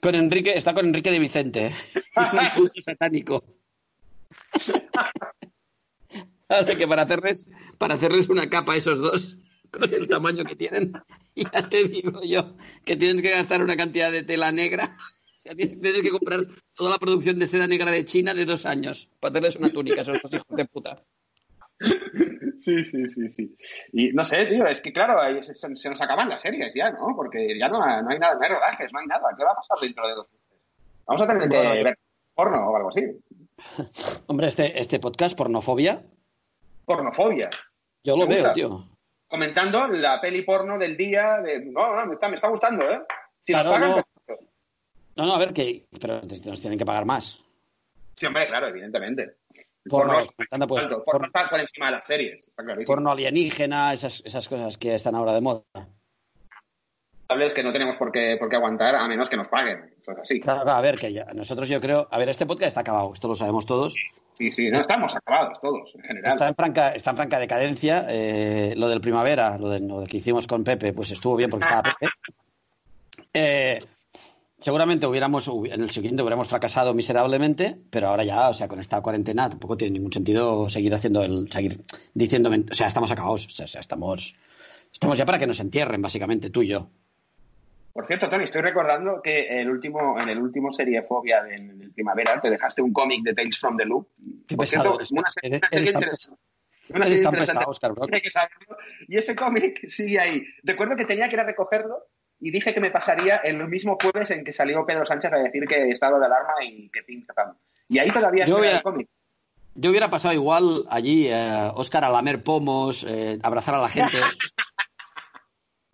Con 0.00 0.14
Enrique, 0.14 0.56
está 0.56 0.74
con 0.74 0.86
Enrique 0.86 1.12
de 1.12 1.18
Vicente. 1.20 1.66
¿eh? 1.66 1.72
un 2.16 2.50
culto 2.56 2.82
satánico. 2.82 3.44
Ahora 6.48 6.76
que 6.76 6.88
para 6.88 7.02
hacerles, 7.02 7.46
para 7.78 7.94
hacerles 7.94 8.28
una 8.28 8.50
capa 8.50 8.72
a 8.72 8.76
esos 8.76 8.98
dos, 8.98 9.36
con 9.70 9.94
el 9.94 10.08
tamaño 10.08 10.44
que 10.44 10.56
tienen, 10.56 10.92
ya 11.34 11.68
te 11.68 11.84
digo 11.84 12.22
yo 12.24 12.56
que 12.84 12.96
tienes 12.96 13.22
que 13.22 13.30
gastar 13.30 13.62
una 13.62 13.76
cantidad 13.76 14.10
de 14.10 14.22
tela 14.22 14.52
negra 14.52 14.98
sea, 15.42 15.54
tienes 15.54 16.02
que 16.02 16.10
comprar 16.10 16.46
toda 16.74 16.90
la 16.90 16.98
producción 16.98 17.38
de 17.38 17.46
seda 17.46 17.66
negra 17.66 17.90
de 17.90 18.04
China 18.04 18.32
de 18.32 18.44
dos 18.44 18.64
años 18.64 19.08
para 19.18 19.32
hacerles 19.32 19.56
una 19.56 19.72
túnica 19.72 20.02
esos 20.02 20.18
dos 20.22 20.34
hijos 20.34 20.56
de 20.56 20.64
puta. 20.66 21.02
Sí, 22.62 22.84
sí, 22.84 23.08
sí, 23.08 23.28
sí. 23.32 23.56
Y 23.92 24.12
no 24.12 24.22
sé, 24.22 24.46
tío, 24.46 24.64
es 24.68 24.80
que 24.80 24.92
claro, 24.92 25.20
se, 25.42 25.52
se, 25.52 25.90
nos 25.90 26.00
acaban 26.00 26.28
las 26.28 26.42
series 26.42 26.72
ya, 26.72 26.92
¿no? 26.92 27.08
Porque 27.16 27.58
ya 27.58 27.68
no, 27.68 27.78
no, 27.78 28.08
hay 28.08 28.18
nada, 28.20 28.36
no 28.36 28.40
hay 28.40 28.50
rodajes, 28.50 28.92
no 28.92 29.00
hay 29.00 29.06
nada. 29.08 29.28
¿Qué 29.36 29.42
va 29.42 29.50
a 29.50 29.56
pasar 29.56 29.78
dentro 29.80 30.06
de 30.06 30.14
dos 30.14 30.30
meses? 30.30 30.60
Vamos 31.04 31.22
a 31.22 31.26
tener 31.26 31.48
que 31.48 31.82
ver 31.82 31.98
porno 32.34 32.70
o 32.70 32.76
algo 32.76 32.90
así. 32.90 33.02
Hombre, 34.28 34.46
este, 34.46 34.78
este 34.78 35.00
podcast, 35.00 35.36
pornofobia. 35.36 36.04
Pornofobia. 36.84 37.50
Yo 38.04 38.16
lo 38.16 38.28
veo, 38.28 38.52
tío. 38.52 38.86
Comentando 39.26 39.88
la 39.88 40.20
peli 40.20 40.42
porno 40.42 40.78
del 40.78 40.96
día. 40.96 41.40
De... 41.40 41.64
No, 41.64 41.96
no, 41.96 42.06
me 42.06 42.14
está, 42.14 42.28
me 42.28 42.36
está 42.36 42.46
gustando, 42.46 42.88
¿eh? 42.88 43.00
Si 43.44 43.52
claro, 43.52 43.76
no. 43.76 44.02
No, 45.16 45.26
no, 45.26 45.34
a 45.34 45.38
ver, 45.38 45.52
que, 45.52 45.86
pero 46.00 46.20
nos 46.22 46.60
tienen 46.60 46.78
que 46.78 46.86
pagar 46.86 47.04
más. 47.04 47.38
Sí, 48.14 48.26
hombre, 48.26 48.46
claro, 48.46 48.68
evidentemente. 48.68 49.36
Porno, 49.88 50.26
porno, 50.48 50.66
pues, 50.66 50.84
porno, 51.04 51.26
está 51.26 51.48
por 51.48 51.60
encima 51.60 51.86
de 51.86 51.92
las 51.92 52.06
series. 52.06 52.50
Porno 52.86 53.10
alienígena, 53.10 53.92
esas, 53.92 54.22
esas 54.24 54.48
cosas 54.48 54.78
que 54.78 54.94
están 54.94 55.14
ahora 55.14 55.34
de 55.34 55.40
moda. 55.40 55.62
Es 57.40 57.54
que 57.54 57.62
no 57.62 57.72
tenemos 57.72 57.96
por 57.96 58.12
qué, 58.12 58.36
por 58.38 58.48
qué 58.48 58.56
aguantar 58.56 58.94
a 58.94 59.08
menos 59.08 59.28
que 59.28 59.36
nos 59.36 59.48
paguen. 59.48 59.94
Eso 60.00 60.12
es 60.12 60.18
así. 60.18 60.40
Claro, 60.40 60.70
a 60.70 60.80
ver, 60.80 60.96
que 60.96 61.12
ya, 61.12 61.24
nosotros 61.34 61.68
yo 61.68 61.80
creo. 61.80 62.06
A 62.10 62.18
ver, 62.18 62.28
este 62.28 62.46
podcast 62.46 62.68
está 62.68 62.80
acabado, 62.80 63.12
esto 63.12 63.26
lo 63.26 63.34
sabemos 63.34 63.64
todos. 63.64 63.94
Sí, 64.34 64.50
sí, 64.52 64.70
no 64.70 64.78
estamos 64.78 65.14
acabados 65.14 65.60
todos, 65.60 65.94
en 65.94 66.02
general. 66.02 66.32
Está 66.32 66.48
en 66.48 66.54
franca, 66.54 66.88
está 66.90 67.10
en 67.10 67.16
franca 67.16 67.38
decadencia. 67.38 68.06
Eh, 68.08 68.74
lo 68.76 68.88
del 68.88 69.00
primavera, 69.00 69.56
lo, 69.58 69.70
de, 69.70 69.80
lo 69.80 70.04
que 70.04 70.18
hicimos 70.18 70.46
con 70.46 70.62
Pepe, 70.62 70.92
pues 70.92 71.10
estuvo 71.10 71.36
bien 71.36 71.50
porque 71.50 71.64
estaba 71.64 71.82
Pepe. 71.82 72.12
Eh, 73.34 73.78
seguramente 74.62 75.06
hubiéramos, 75.06 75.48
en 75.48 75.82
el 75.82 75.90
siguiente 75.90 76.22
hubiéramos 76.22 76.48
fracasado 76.48 76.94
miserablemente, 76.94 77.76
pero 77.90 78.08
ahora 78.08 78.24
ya, 78.24 78.48
o 78.48 78.54
sea, 78.54 78.68
con 78.68 78.80
esta 78.80 79.00
cuarentena 79.00 79.50
tampoco 79.50 79.76
tiene 79.76 79.94
ningún 79.94 80.12
sentido 80.12 80.68
seguir 80.70 80.94
haciendo 80.94 81.22
el, 81.22 81.50
seguir 81.50 81.80
diciendo, 82.14 82.50
o 82.50 82.74
sea, 82.74 82.86
estamos 82.86 83.10
acabados, 83.10 83.46
o 83.46 83.66
sea, 83.66 83.80
estamos, 83.80 84.34
estamos 84.92 85.18
ya 85.18 85.26
para 85.26 85.38
que 85.38 85.46
nos 85.46 85.60
entierren, 85.60 86.00
básicamente, 86.00 86.50
tú 86.50 86.62
y 86.62 86.68
yo. 86.68 86.88
Por 87.92 88.06
cierto, 88.06 88.30
Tony, 88.30 88.44
estoy 88.44 88.62
recordando 88.62 89.20
que 89.20 89.60
el 89.60 89.68
último, 89.68 90.18
en 90.18 90.28
el 90.30 90.38
último 90.38 90.72
serie 90.72 91.02
Fobia 91.02 91.42
del, 91.42 91.92
primavera 91.92 92.40
te 92.40 92.48
dejaste 92.48 92.80
un 92.80 92.92
cómic 92.92 93.22
de 93.22 93.34
Tales 93.34 93.58
from 93.58 93.76
the 93.76 93.84
Loop. 93.84 94.08
Qué 94.48 94.56
pesado. 94.56 94.96
Cierto, 94.96 95.14
una 95.14 95.30
serie, 95.30 95.58
una 95.58 95.68
serie 95.68 95.90
interesante. 95.90 96.40
Una 96.88 97.06
serie 97.06 97.22
interesante. 97.22 97.64
Oscar, 97.66 97.92
y 99.08 99.16
ese 99.18 99.36
cómic 99.36 99.86
sigue 99.88 100.18
ahí. 100.18 100.42
Recuerdo 100.62 100.96
que 100.96 101.04
tenía 101.04 101.28
que 101.28 101.36
ir 101.36 101.40
a 101.40 101.44
recogerlo 101.44 102.06
y 102.42 102.50
dije 102.50 102.74
que 102.74 102.80
me 102.80 102.90
pasaría 102.90 103.40
en 103.44 103.60
el 103.60 103.68
mismo 103.68 103.96
jueves 104.02 104.32
en 104.32 104.42
que 104.42 104.52
salió 104.52 104.84
Pedro 104.84 105.06
Sánchez 105.06 105.32
a 105.32 105.36
decir 105.36 105.64
que 105.64 105.90
estado 105.90 106.18
de 106.18 106.26
alarma 106.26 106.54
y 106.60 106.90
que 106.90 107.04
fin 107.04 107.24
Y 107.88 108.00
ahí 108.00 108.10
todavía 108.10 108.46
yo 108.46 108.58
hubiera, 108.58 108.78
el 108.78 108.82
cómic. 108.82 109.08
Yo 109.76 109.90
hubiera 109.90 110.10
pasado 110.10 110.34
igual 110.34 110.84
allí, 110.90 111.28
eh, 111.28 111.70
Oscar, 111.76 112.04
a 112.04 112.10
lamer 112.10 112.42
pomos, 112.42 113.06
eh, 113.08 113.38
abrazar 113.44 113.76
a 113.76 113.80
la 113.80 113.88
gente. 113.88 114.18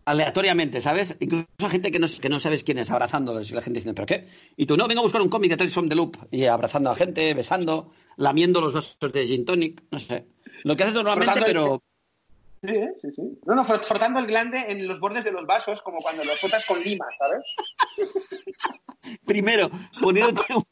aleatoriamente, 0.06 0.80
¿sabes? 0.80 1.18
Incluso 1.20 1.44
a 1.62 1.68
gente 1.68 1.90
que 1.90 1.98
no, 1.98 2.06
que 2.18 2.30
no 2.30 2.40
sabes 2.40 2.64
quién 2.64 2.78
es, 2.78 2.90
abrazándoles 2.90 3.50
y 3.50 3.54
la 3.54 3.60
gente 3.60 3.80
diciendo, 3.80 3.94
¿pero 3.94 4.06
qué? 4.06 4.26
Y 4.56 4.64
tú, 4.64 4.74
no, 4.74 4.88
vengo 4.88 5.00
a 5.00 5.02
buscar 5.02 5.20
un 5.20 5.28
cómic 5.28 5.50
de 5.50 5.58
Tales 5.58 5.74
from 5.74 5.90
the 5.90 5.94
Loop 5.94 6.16
y 6.30 6.46
abrazando 6.46 6.88
a 6.88 6.94
la 6.94 6.98
gente, 6.98 7.34
besando, 7.34 7.92
lamiendo 8.16 8.62
los 8.62 8.72
vasos 8.72 8.96
de 9.12 9.26
gin 9.26 9.44
tonic, 9.44 9.82
no 9.90 9.98
sé. 9.98 10.24
Lo 10.64 10.74
que 10.74 10.84
haces 10.84 10.94
normalmente, 10.94 11.42
pero... 11.44 11.82
Sí, 12.62 12.74
¿eh? 12.74 12.92
sí, 13.00 13.12
sí. 13.12 13.22
No, 13.46 13.54
no, 13.54 13.64
frotando 13.64 14.18
el 14.18 14.26
glande 14.26 14.64
en 14.68 14.86
los 14.88 14.98
bordes 14.98 15.24
de 15.24 15.32
los 15.32 15.46
vasos, 15.46 15.80
como 15.82 15.98
cuando 15.98 16.24
los 16.24 16.40
frotas 16.40 16.66
con 16.66 16.82
lima, 16.82 17.06
¿sabes? 17.18 17.44
Primero, 19.24 19.70
poniéndote 20.00 20.54
un, 20.54 20.64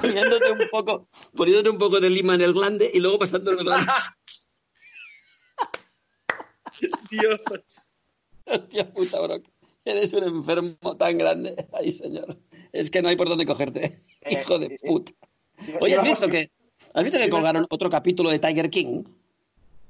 poniéndote 0.00 0.50
un 0.50 0.68
poco, 0.70 1.08
poniéndote 1.34 1.70
un 1.70 1.78
poco 1.78 2.00
de 2.00 2.10
lima 2.10 2.34
en 2.34 2.42
el 2.42 2.52
glande 2.52 2.90
y 2.92 3.00
luego 3.00 3.18
pasando 3.18 3.52
el 3.52 3.58
glande. 3.58 3.90
Dios. 7.10 7.40
Hostia 8.44 8.90
puta, 8.90 9.20
bro. 9.20 9.40
Eres 9.84 10.12
un 10.12 10.24
enfermo 10.24 10.96
tan 10.98 11.16
grande. 11.16 11.68
Ay, 11.72 11.92
señor. 11.92 12.38
Es 12.72 12.90
que 12.90 13.00
no 13.00 13.08
hay 13.08 13.16
por 13.16 13.28
dónde 13.28 13.46
cogerte. 13.46 14.02
Eh, 14.22 14.40
Hijo 14.40 14.58
de 14.58 14.78
puta. 14.84 15.12
Oye, 15.80 15.96
¿has 15.96 16.02
visto 16.02 16.28
que, 16.28 16.50
¿has 16.92 17.04
visto 17.04 17.18
que 17.18 17.30
colgaron 17.30 17.66
otro 17.70 17.88
capítulo 17.88 18.30
de 18.30 18.38
Tiger 18.38 18.68
King? 18.68 19.04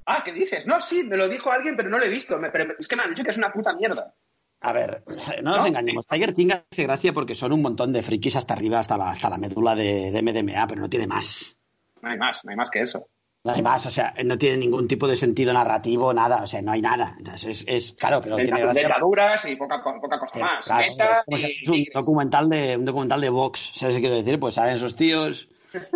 Ah, 0.07 0.23
¿qué 0.25 0.33
dices? 0.33 0.67
No, 0.67 0.81
sí, 0.81 1.05
me 1.05 1.17
lo 1.17 1.29
dijo 1.29 1.51
alguien, 1.51 1.77
pero 1.77 1.91
no 1.91 1.99
lo 1.99 2.05
he 2.05 2.09
visto. 2.09 2.39
pero 2.53 2.75
es 2.79 2.89
que 2.89 2.97
me 2.97 3.03
han 3.03 3.11
dicho 3.11 3.25
que 3.25 3.31
es 3.31 3.37
una 3.37 3.53
puta 3.53 3.75
mierda. 3.75 4.15
A 4.61 4.73
ver, 4.73 5.03
no 5.43 5.57
nos 5.57 5.67
engañemos. 5.67 6.07
Tiger 6.07 6.33
King 6.33 6.51
hace 6.51 6.85
gracia 6.85 7.13
porque 7.13 7.35
son 7.35 7.53
un 7.53 7.63
montón 7.63 7.93
de 7.93 8.03
frikis 8.03 8.37
hasta 8.37 8.55
arriba, 8.55 8.79
hasta 8.81 8.97
la, 8.97 9.11
hasta 9.11 9.29
la 9.29 9.37
médula 9.37 9.75
de, 9.75 10.11
de 10.11 10.23
MDMA, 10.23 10.67
pero 10.67 10.81
no 10.81 10.89
tiene 10.89 11.07
más. 11.07 11.57
No 12.01 12.09
hay 12.11 12.17
más, 12.17 12.45
no 12.45 12.51
hay 12.51 12.57
más 12.57 12.71
que 12.71 12.81
eso. 12.81 13.09
No 13.45 13.53
hay 13.53 13.63
más, 13.63 13.87
o 13.87 13.91
sea, 13.91 14.13
no 14.25 14.37
tiene 14.37 14.57
ningún 14.57 14.89
tipo 14.89 15.07
de 15.07 15.15
sentido 15.15 15.53
narrativo, 15.53 16.13
nada, 16.13 16.43
o 16.43 16.47
sea, 16.49 16.63
no 16.63 16.73
hay 16.73 16.81
nada. 16.81 17.15
Entonces, 17.17 17.61
es, 17.61 17.65
es 17.69 17.93
claro, 17.93 18.21
pero 18.21 18.35
tiene 18.37 18.61
gracia. 18.61 19.51
Y 19.51 19.57
poca, 19.57 19.81
poca 19.83 20.19
cosa 20.19 20.39
más. 20.41 20.67
Claro, 20.67 21.23
es, 21.29 21.45
es, 21.45 21.69
un, 21.69 21.85
documental 21.95 22.49
de, 22.49 22.77
un 22.77 22.85
documental 22.85 23.21
de 23.21 23.29
Vox, 23.29 23.73
¿sabes 23.75 23.95
qué 23.95 24.01
quiero 24.01 24.17
decir? 24.17 24.41
Pues 24.41 24.57
salen 24.57 24.75
esos 24.75 24.97
tíos, 24.97 25.49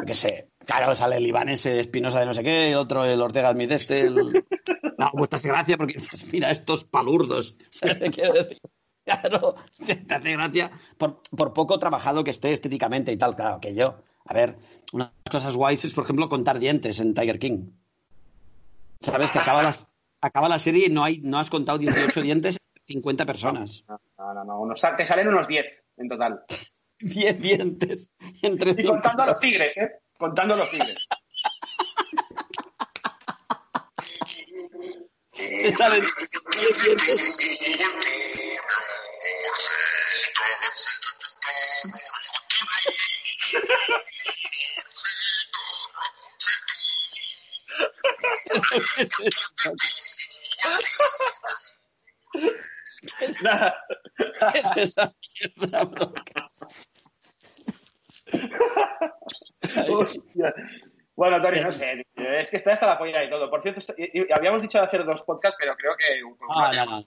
qué 0.07 0.15
sé, 0.15 0.50
Claro, 0.67 0.95
sale 0.95 1.17
el 1.17 1.35
ese 1.49 1.81
Espinosa 1.81 2.21
de 2.21 2.27
no 2.27 2.35
sé 2.35 2.43
qué, 2.43 2.71
el 2.71 2.77
otro 2.77 3.05
el 3.05 3.21
Ortega 3.21 3.53
Smith 3.53 3.73
este. 3.73 4.03
El... 4.03 4.45
No, 4.99 5.11
pues 5.13 5.31
te 5.31 5.37
hace 5.37 5.49
gracia 5.49 5.77
porque 5.77 6.01
mira 6.33 6.51
estos 6.51 6.85
palurdos. 6.85 7.57
¿Sabes 7.71 7.99
qué 7.99 8.11
quiero 8.11 8.35
decir? 8.35 8.59
Claro, 9.05 9.57
te 9.87 10.15
hace 10.15 10.33
gracia 10.33 10.71
por, 10.99 11.23
por, 11.37 11.53
poco 11.55 11.79
trabajado 11.79 12.23
que 12.23 12.31
esté 12.31 12.53
estéticamente 12.53 13.11
y 13.11 13.17
tal. 13.17 13.35
Claro, 13.35 13.61
que 13.61 13.75
yo. 13.75 14.03
A 14.27 14.35
ver, 14.35 14.57
unas 14.93 15.11
cosas 15.31 15.57
guays 15.57 15.85
es, 15.85 15.95
por 15.95 16.05
ejemplo, 16.05 16.29
contar 16.29 16.59
dientes 16.59 17.01
en 17.01 17.15
Tiger 17.15 17.39
King. 17.39 17.71
¿Sabes? 19.01 19.31
Que 19.31 19.39
acaba, 19.39 19.63
las, 19.63 19.89
acaba 20.21 20.49
la 20.49 20.59
serie 20.59 20.87
y 20.87 20.91
no, 20.91 21.03
hay, 21.03 21.21
no 21.23 21.39
has 21.39 21.49
contado 21.49 21.79
18 21.79 22.21
dientes 22.21 22.59
50 22.87 23.25
personas. 23.25 23.85
No, 23.89 24.35
no, 24.35 24.45
no. 24.45 24.61
Unos, 24.61 24.81
te 24.97 25.07
salen 25.07 25.29
unos 25.29 25.49
10 25.49 25.85
en 25.97 26.09
total. 26.09 26.45
10 27.01 27.41
dientes. 27.41 28.11
Entre 28.43 28.83
y 28.83 28.85
contando 28.85 29.23
a 29.23 29.27
los 29.29 29.41
tigres, 29.41 29.77
¿eh? 29.79 29.91
Contando 30.21 30.55
los 30.55 30.69
tigres. 30.69 31.09
te 35.33 35.73
salen 35.73 36.05
10 36.05 36.85
dientes. 36.85 37.21
Nada. 53.43 53.75
¿Qué 54.17 54.59
es 54.77 54.77
esa 54.77 55.15
mierda, 55.57 55.85
bro? 55.85 56.13
Hostia. 59.89 60.55
No 61.39 61.73
sé. 61.73 62.05
Es 62.17 62.51
que 62.51 62.57
está 62.57 62.73
hasta 62.73 62.87
la 62.87 62.99
polla 62.99 63.23
y 63.25 63.31
todo. 63.31 63.49
Por 63.51 63.63
cierto, 63.63 63.81
habíamos 64.35 64.63
dicho 64.63 64.79
de 64.79 64.85
hacer 64.85 65.05
dos 65.05 65.23
podcasts, 65.23 65.57
pero 65.59 65.75
creo 65.77 65.93
que. 65.97 66.05
Ah, 66.55 66.73
no, 66.75 66.87
no. 66.87 67.07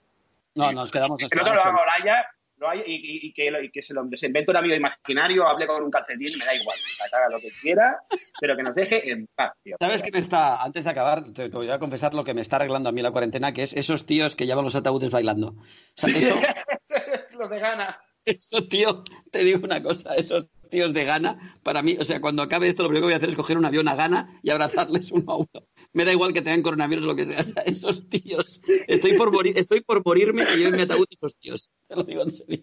No, 0.56 0.72
nos 0.72 0.90
quedamos. 0.92 1.20
el 1.20 1.26
otro 1.40 1.54
lo 1.54 1.80
Olaya 1.82 2.24
lo 2.58 2.68
haya- 2.68 2.84
y, 2.86 3.26
y- 3.26 3.32
que, 3.32 3.50
y 3.64 3.70
que 3.70 3.82
se 3.82 3.92
lo 3.92 4.04
se 4.14 4.26
invente 4.26 4.52
un 4.52 4.56
amigo 4.56 4.76
imaginario, 4.76 5.44
hable 5.48 5.66
con 5.66 5.82
un 5.82 5.90
calcetín, 5.90 6.38
me 6.38 6.44
da 6.44 6.54
igual. 6.54 6.76
Que 6.96 7.16
haga 7.16 7.28
lo 7.28 7.40
que 7.40 7.50
quiera, 7.60 7.98
pero 8.40 8.56
que 8.56 8.62
nos 8.62 8.74
deje 8.76 9.10
en 9.10 9.26
paz, 9.34 9.52
tío. 9.64 9.76
¿Sabes 9.80 10.02
qué 10.04 10.12
me 10.12 10.20
está, 10.20 10.62
antes 10.62 10.84
de 10.84 10.90
acabar, 10.90 11.24
te, 11.32 11.48
te 11.48 11.56
voy 11.56 11.68
a 11.68 11.80
confesar 11.80 12.14
lo 12.14 12.22
que 12.22 12.32
me 12.32 12.40
está 12.42 12.56
arreglando 12.56 12.88
a 12.88 12.92
mí 12.92 13.02
la 13.02 13.10
cuarentena, 13.10 13.52
que 13.52 13.64
es 13.64 13.72
esos 13.74 14.06
tíos 14.06 14.36
que 14.36 14.46
llevan 14.46 14.64
los 14.64 14.76
ataúdes 14.76 15.10
bailando. 15.10 15.48
O 15.48 15.56
sea, 15.96 16.08
eso, 16.16 16.36
Los 17.38 17.50
de 17.50 17.58
gana. 17.58 18.00
eso, 18.24 18.64
tío, 18.68 19.02
te 19.32 19.40
digo 19.40 19.58
una 19.64 19.82
cosa, 19.82 20.14
esos 20.14 20.46
tíos 20.68 20.92
de 20.92 21.04
Gana, 21.04 21.38
para 21.62 21.82
mí, 21.82 21.96
o 21.98 22.04
sea, 22.04 22.20
cuando 22.20 22.42
acabe 22.42 22.68
esto, 22.68 22.82
lo 22.82 22.88
primero 22.88 23.02
que 23.02 23.06
voy 23.08 23.14
a 23.14 23.16
hacer 23.18 23.28
es 23.30 23.36
coger 23.36 23.58
un 23.58 23.64
avión 23.64 23.88
a 23.88 23.94
Gana 23.94 24.38
y 24.42 24.50
abrazarles 24.50 25.10
uno 25.12 25.32
a 25.32 25.36
uno. 25.36 25.66
Me 25.92 26.04
da 26.04 26.12
igual 26.12 26.32
que 26.32 26.42
tengan 26.42 26.62
coronavirus 26.62 27.04
o 27.04 27.08
lo 27.08 27.16
que 27.16 27.26
sea, 27.26 27.40
o 27.40 27.42
sea, 27.42 27.62
esos 27.64 28.08
tíos, 28.08 28.60
estoy 28.88 29.14
por 29.16 29.30
morir, 29.32 29.58
estoy 29.58 29.80
por 29.80 30.04
morirme 30.04 30.44
que 30.44 30.56
lleven 30.56 30.76
mi 30.76 30.82
ataúd 30.82 31.06
esos 31.10 31.36
tíos. 31.36 31.70
Te 31.88 31.96
lo 31.96 32.02
digo 32.02 32.22
en 32.22 32.32
serio. 32.32 32.62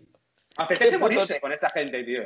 Apetece 0.58 0.98
morirse 0.98 1.40
con 1.40 1.52
esta 1.52 1.70
gente, 1.70 2.04
tío. 2.04 2.24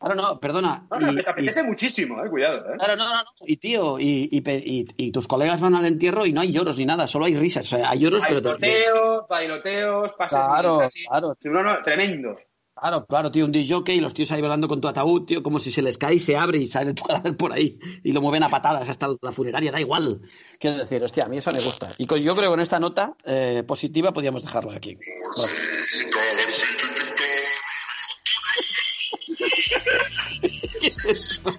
Ahora 0.00 0.14
no, 0.14 0.38
perdona. 0.38 0.86
No, 0.92 1.00
no, 1.00 1.12
y- 1.12 1.16
te 1.24 1.28
apetece 1.30 1.62
muchísimo, 1.64 2.24
eh, 2.24 2.28
cuidado, 2.30 2.58
eh. 2.72 2.76
Claro, 2.76 2.94
no, 2.96 3.04
no, 3.04 3.14
no. 3.14 3.24
Y 3.40 3.56
tío, 3.56 3.98
y, 3.98 4.28
y, 4.30 5.10
tus 5.10 5.26
colegas 5.26 5.60
van 5.60 5.74
al 5.74 5.86
entierro 5.86 6.24
y 6.24 6.32
no 6.32 6.40
hay 6.40 6.52
lloros 6.52 6.78
ni 6.78 6.84
nada, 6.86 7.08
solo 7.08 7.24
hay 7.24 7.34
risas. 7.34 7.66
O 7.72 7.76
sea, 7.76 7.90
hay 7.90 7.98
lloros, 7.98 8.22
pero... 8.28 8.40
te- 8.40 8.48
Bailoteos, 8.48 9.28
bailoteos, 9.28 10.12
pases 10.12 10.38
Claro, 10.38 10.80
claro. 11.08 11.36
No, 11.42 11.62
no, 11.64 11.82
tremendo. 11.82 12.36
Claro, 12.80 13.06
claro, 13.06 13.30
tío, 13.32 13.44
un 13.44 13.50
disjockey 13.52 13.96
y 13.96 14.00
los 14.00 14.14
tíos 14.14 14.30
ahí 14.30 14.40
bailando 14.40 14.68
con 14.68 14.80
tu 14.80 14.86
ataúd, 14.86 15.24
tío, 15.26 15.42
como 15.42 15.58
si 15.58 15.72
se 15.72 15.82
les 15.82 15.98
cae 15.98 16.14
y 16.14 16.18
se 16.20 16.36
abre 16.36 16.58
y 16.58 16.68
sale 16.68 16.94
tu 16.94 17.02
cadáver 17.02 17.36
por 17.36 17.52
ahí 17.52 17.78
y 18.04 18.12
lo 18.12 18.20
mueven 18.20 18.44
a 18.44 18.48
patadas 18.48 18.88
hasta 18.88 19.08
la 19.20 19.32
funeraria, 19.32 19.72
da 19.72 19.80
igual. 19.80 20.20
Quiero 20.60 20.78
decir, 20.78 21.02
hostia, 21.02 21.24
a 21.24 21.28
mí 21.28 21.38
eso 21.38 21.50
me 21.52 21.60
gusta. 21.60 21.92
Y 21.98 22.06
con- 22.06 22.20
yo 22.20 22.32
creo 22.34 22.44
que 22.44 22.50
con 22.50 22.60
esta 22.60 22.78
nota 22.78 23.14
eh, 23.24 23.64
positiva 23.66 24.12
podíamos 24.12 24.42
dejarlo 24.42 24.70
aquí. 24.70 24.96
Bueno. 25.36 25.52
¿Qué 30.80 30.86
es 30.86 31.04
esto? 31.04 31.52